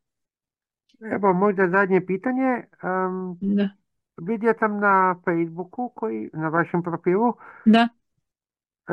Evo, 1.15 1.33
možda 1.33 1.69
zadnje 1.69 2.07
pitanje. 2.07 2.51
Em, 2.83 3.39
Da. 3.41 3.69
vidio 4.19 4.55
sam 4.59 4.81
na 4.81 5.17
Facebooku, 5.25 5.93
koji, 5.97 6.31
na 6.33 6.49
vašem 6.49 6.83
profilu, 6.83 7.35
Da. 7.65 7.89
e, 8.89 8.93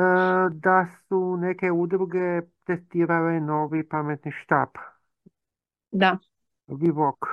da 0.52 0.86
su 1.08 1.36
neke 1.36 1.70
udruge 1.72 2.40
testirale 2.66 3.40
novi 3.40 3.88
pametni 3.88 4.32
štap, 4.32 4.70
Da. 5.92 6.20
Vivok. 6.68 7.26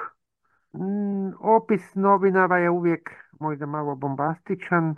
Mm, 0.74 1.32
opis 1.40 1.96
novinara 1.96 2.58
je 2.58 2.70
uvijek 2.70 3.10
možda 3.40 3.66
malo 3.66 3.96
bombastičan. 3.96 4.96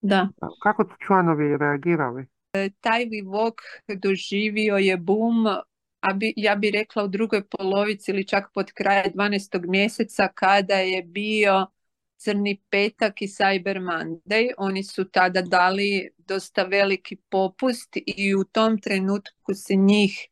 Da. 0.00 0.28
Kako 0.62 0.84
su 0.84 0.90
članovi 1.06 1.56
reagirali? 1.56 2.26
Taj 2.80 3.04
Vivok 3.04 3.54
doživio 3.96 4.76
je 4.76 4.96
boom, 4.96 5.46
a 6.00 6.12
bi, 6.14 6.32
ja 6.36 6.54
bi 6.54 6.70
rekla 6.70 7.04
u 7.04 7.08
drugoj 7.08 7.48
polovici 7.48 8.10
ili 8.10 8.26
čak 8.26 8.44
pod 8.54 8.72
kraj 8.72 9.10
12. 9.14 9.68
mjeseca 9.68 10.28
kada 10.34 10.74
je 10.74 11.02
bio 11.02 11.66
Crni 12.16 12.62
petak 12.70 13.22
i 13.22 13.26
Cyber 13.26 13.80
Monday. 13.80 14.50
Oni 14.58 14.82
su 14.82 15.04
tada 15.04 15.42
dali 15.42 16.10
dosta 16.18 16.62
veliki 16.64 17.16
popust 17.16 17.96
i 18.06 18.34
u 18.34 18.44
tom 18.44 18.80
trenutku 18.80 19.54
se 19.54 19.74
njih 19.74 20.28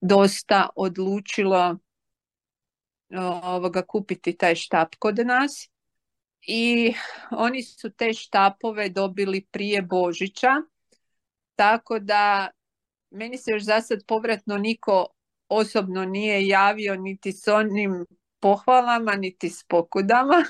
dosta 0.00 0.68
odlučilo 0.76 1.78
ovoga 3.42 3.82
kupiti 3.82 4.36
taj 4.36 4.54
štap 4.54 4.94
kod 4.98 5.18
nas 5.18 5.70
i 6.42 6.94
oni 7.30 7.62
su 7.62 7.90
te 7.90 8.12
štapove 8.12 8.88
dobili 8.88 9.46
prije 9.50 9.82
Božića 9.82 10.50
tako 11.54 11.98
da 11.98 12.48
meni 13.10 13.38
se 13.38 13.50
još 13.50 13.62
za 13.62 13.80
sad 13.80 13.98
povratno 14.06 14.58
niko 14.58 15.06
osobno 15.48 16.04
nije 16.04 16.46
javio 16.46 16.96
niti 16.96 17.32
s 17.32 17.48
onim 17.48 18.06
pohvalama 18.40 19.12
niti 19.12 19.50
s 19.50 19.64
pokudama 19.64 20.44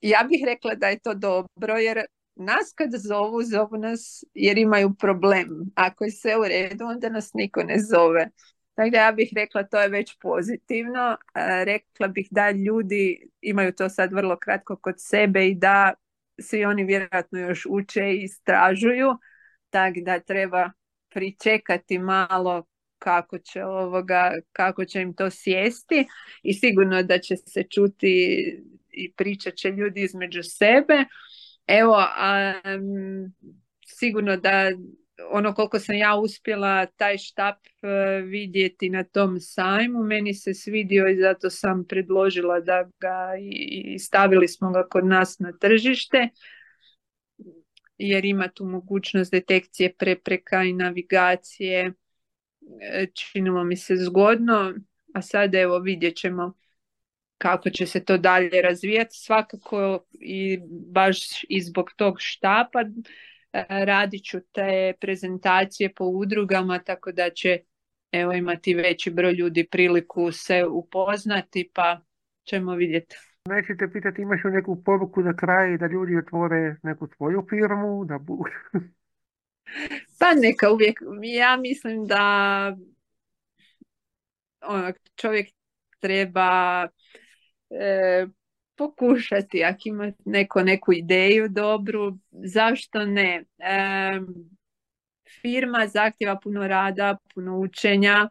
ja 0.00 0.26
bih 0.28 0.42
rekla 0.46 0.74
da 0.74 0.86
je 0.86 0.98
to 0.98 1.14
dobro 1.14 1.76
jer 1.76 2.04
nas 2.34 2.72
kad 2.74 2.90
zovu, 2.92 3.42
zovu 3.42 3.76
nas 3.76 4.24
jer 4.34 4.58
imaju 4.58 4.94
problem. 4.94 5.48
Ako 5.74 6.04
je 6.04 6.10
sve 6.10 6.38
u 6.38 6.44
redu, 6.44 6.84
onda 6.84 7.08
nas 7.08 7.30
niko 7.34 7.62
ne 7.62 7.76
zove. 7.78 8.30
Tako 8.74 8.90
da 8.90 8.98
ja 8.98 9.12
bih 9.12 9.32
rekla 9.36 9.62
to 9.62 9.80
je 9.80 9.88
već 9.88 10.18
pozitivno. 10.20 11.16
E, 11.34 11.64
rekla 11.64 12.08
bih 12.08 12.28
da 12.30 12.50
ljudi 12.50 13.28
imaju 13.40 13.72
to 13.72 13.88
sad 13.88 14.12
vrlo 14.12 14.38
kratko 14.38 14.76
kod 14.76 14.94
sebe 14.98 15.46
i 15.46 15.54
da 15.54 15.94
svi 16.40 16.64
oni 16.64 16.84
vjerojatno 16.84 17.38
još 17.38 17.66
uče 17.70 18.00
i 18.00 18.22
istražuju. 18.22 19.08
Tako 19.70 20.00
da 20.02 20.20
treba 20.20 20.70
pričekati 21.08 21.98
malo 21.98 22.64
kako 22.98 23.38
će 23.38 23.64
ovoga, 23.64 24.32
kako 24.52 24.84
će 24.84 25.00
im 25.00 25.14
to 25.14 25.30
sjesti 25.30 26.06
i 26.42 26.54
sigurno 26.54 27.02
da 27.02 27.18
će 27.18 27.36
se 27.36 27.62
čuti 27.62 28.42
i 28.90 29.12
pričat 29.12 29.54
će 29.54 29.70
ljudi 29.70 30.02
između 30.02 30.42
sebe. 30.42 31.04
Evo, 31.66 31.96
a, 31.98 32.54
sigurno 33.86 34.36
da 34.36 34.70
ono 35.30 35.54
koliko 35.54 35.78
sam 35.78 35.96
ja 35.96 36.16
uspjela 36.16 36.86
taj 36.86 37.18
štap 37.18 37.56
vidjeti 38.24 38.90
na 38.90 39.04
tom 39.04 39.40
sajmu, 39.40 40.02
meni 40.02 40.34
se 40.34 40.54
svidio 40.54 41.08
i 41.08 41.16
zato 41.16 41.50
sam 41.50 41.84
predložila 41.88 42.60
da 42.60 42.88
ga 43.00 43.32
i 43.40 43.98
stavili 43.98 44.48
smo 44.48 44.70
ga 44.70 44.88
kod 44.88 45.06
nas 45.06 45.38
na 45.38 45.52
tržište 45.60 46.28
jer 47.98 48.24
ima 48.24 48.48
tu 48.48 48.64
mogućnost 48.64 49.32
detekcije 49.32 49.94
prepreka 49.94 50.62
i 50.62 50.72
navigacije 50.72 51.92
e, 52.80 53.06
činilo 53.14 53.64
mi 53.64 53.76
se 53.76 53.96
zgodno, 53.96 54.74
a 55.14 55.22
sad 55.22 55.54
evo 55.54 55.78
vidjet 55.78 56.16
ćemo 56.16 56.54
kako 57.38 57.70
će 57.70 57.86
se 57.86 58.04
to 58.04 58.18
dalje 58.18 58.62
razvijati. 58.62 59.16
Svakako 59.16 60.04
i 60.12 60.58
baš 60.70 61.44
i 61.48 61.60
zbog 61.60 61.90
tog 61.96 62.16
štapa 62.18 62.80
e, 62.80 62.84
radit 63.68 64.24
ću 64.24 64.40
te 64.52 64.92
prezentacije 65.00 65.92
po 65.96 66.04
udrugama, 66.04 66.78
tako 66.78 67.12
da 67.12 67.30
će 67.30 67.58
evo 68.12 68.32
imati 68.32 68.74
veći 68.74 69.10
broj 69.10 69.32
ljudi 69.32 69.68
priliku 69.70 70.32
se 70.32 70.64
upoznati, 70.66 71.70
pa 71.74 72.00
ćemo 72.44 72.74
vidjeti. 72.74 73.16
Nećete 73.48 73.92
pitati 73.92 74.22
imaš 74.22 74.44
li 74.44 74.50
neku 74.50 74.82
poruku 74.84 75.22
za 75.22 75.32
kraj 75.32 75.78
da 75.78 75.86
ljudi 75.86 76.16
otvore 76.16 76.76
neku 76.82 77.08
svoju 77.16 77.46
firmu, 77.50 78.04
da 78.04 78.18
bu... 78.18 78.44
Pa 80.18 80.26
neka 80.34 80.72
uvijek, 80.72 80.98
ja 81.22 81.56
mislim 81.56 82.06
da 82.06 82.76
ono, 84.60 84.92
čovjek 85.16 85.48
treba 86.00 86.82
e, 87.70 88.26
pokušati, 88.76 89.64
ako 89.64 89.80
ima 89.84 90.12
neko, 90.24 90.62
neku 90.62 90.92
ideju 90.92 91.48
dobru, 91.48 92.18
zašto 92.30 93.04
ne? 93.04 93.44
E, 93.58 94.20
firma 95.40 95.86
zahtjeva 95.86 96.40
puno 96.40 96.68
rada, 96.68 97.16
puno 97.34 97.58
učenja, 97.58 98.28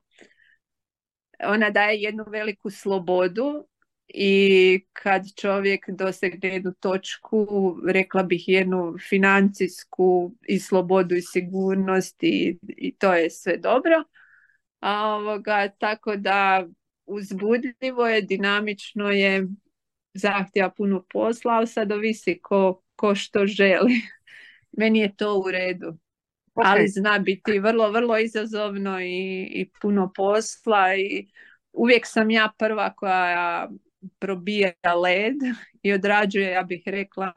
ona 1.46 1.70
daje 1.70 2.02
jednu 2.02 2.26
veliku 2.28 2.70
slobodu 2.70 3.68
i 4.08 4.86
kad 4.94 5.24
čovjek 5.36 5.86
dosegne 5.90 6.50
jednu 6.50 6.74
točku, 6.80 7.48
rekla 7.88 8.24
bih 8.24 8.44
jednu 8.48 8.96
financijsku 9.10 10.36
i 10.48 10.60
slobodu 10.60 11.16
i 11.16 11.22
sigurnost 11.22 12.24
i, 12.24 12.60
i 12.68 12.96
to 12.96 13.14
je 13.14 13.30
sve 13.30 13.58
dobro. 13.58 14.04
A 14.80 15.08
ovoga, 15.08 15.70
tako 15.80 16.16
da 16.16 16.68
uzbudljivo 17.06 18.08
je, 18.08 18.22
dinamično 18.22 19.10
je, 19.10 19.48
zahtjeva 20.14 20.70
puno 20.70 21.06
posla, 21.14 21.54
ali 21.54 21.68
sad 21.68 21.92
ovisi 21.92 22.40
ko, 22.42 22.82
ko 22.96 23.16
što 23.16 23.46
želi. 23.46 24.02
Meni 24.80 25.00
je 25.00 25.16
to 25.16 25.40
u 25.40 25.52
redu. 25.52 25.98
Ali 26.54 26.88
zna 26.88 27.20
biti 27.20 27.60
vrlo, 27.60 27.92
vrlo 27.92 28.18
izazovno 28.18 29.02
i, 29.02 29.42
i 29.54 29.70
puno 29.82 30.12
posla 30.16 30.96
i 30.96 31.28
uvijek 31.74 32.06
sam 32.06 32.30
ja 32.30 32.52
prva 32.58 32.94
koja 32.96 33.70
probija 34.20 34.74
led 35.04 35.36
i 35.84 35.94
odrađuje, 35.94 36.52
ja 36.52 36.64
bih 36.64 36.84
rekla, 36.86 37.34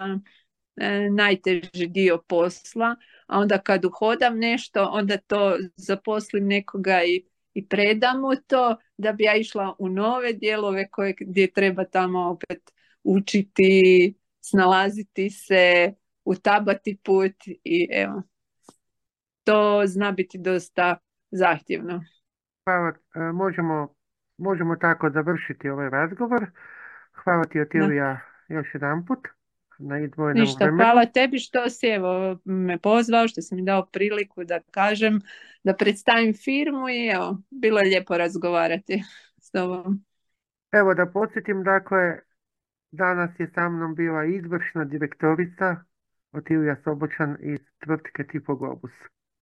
e, 0.77 1.11
najteži 1.11 1.87
dio 1.87 2.23
posla, 2.29 2.97
a 3.27 3.39
onda 3.39 3.59
kad 3.59 3.85
uhodam 3.85 4.39
nešto, 4.39 4.85
onda 4.85 5.17
to 5.17 5.57
zaposlim 5.77 6.47
nekoga 6.47 7.03
i, 7.05 7.25
i 7.57 7.69
predam 7.69 8.21
mu 8.21 8.31
to, 8.47 8.77
da 8.97 9.13
bi 9.13 9.25
ja 9.25 9.37
išla 9.37 9.75
u 9.79 9.89
nove 9.89 10.33
dijelove 10.33 10.89
koje, 10.89 11.15
gdje 11.21 11.53
treba 11.53 11.85
tamo 11.85 12.31
opet 12.31 12.73
učiti, 13.05 14.15
snalaziti 14.41 15.31
se, 15.31 15.95
utabati 16.25 16.99
put 17.05 17.35
i 17.65 17.89
evo, 17.93 18.23
to 19.45 19.83
zna 19.87 20.13
biti 20.13 20.39
dosta 20.39 20.97
zahtjevno. 21.31 22.05
Hvala, 22.65 22.93
e, 23.15 23.33
možemo 23.33 23.97
možemo 24.39 24.77
tako 24.77 25.11
završiti 25.11 25.69
ovaj 25.69 25.91
razgovor. 25.91 26.47
Hvala 27.25 27.45
ti 27.45 27.61
Otilija 27.61 28.21
još 28.49 28.67
jedan 28.75 29.07
put 29.07 29.29
na 29.79 29.99
izdvojenom 29.99 30.41
Ništa, 30.41 30.71
hvala 30.71 31.07
tebi 31.07 31.39
što 31.39 31.71
si 31.71 31.87
evo, 31.87 32.39
me 32.45 32.79
pozvao, 32.79 33.29
što 33.29 33.43
si 33.43 33.55
mi 33.55 33.63
dao 33.63 33.87
priliku 33.87 34.45
da 34.45 34.61
kažem, 34.71 35.21
da 35.65 35.75
predstavim 35.75 36.35
firmu 36.35 36.89
i 36.89 37.07
evo, 37.07 37.39
bilo 37.51 37.79
je 37.79 37.89
lijepo 37.89 38.19
razgovarati 38.19 39.03
s 39.41 39.51
tobom. 39.51 40.05
Evo 40.73 40.95
da 40.95 41.07
podsjetim, 41.07 41.63
dakle, 41.65 42.19
danas 42.91 43.31
je 43.39 43.51
sa 43.55 43.69
mnom 43.69 43.95
bila 43.95 44.25
izvršna 44.25 44.85
direktorica 44.85 45.77
Otilija 46.33 46.77
Sobočan 46.85 47.37
iz 47.41 47.61
tvrtke 47.85 48.25
Tipo 48.25 48.55
Globus. 48.55 48.93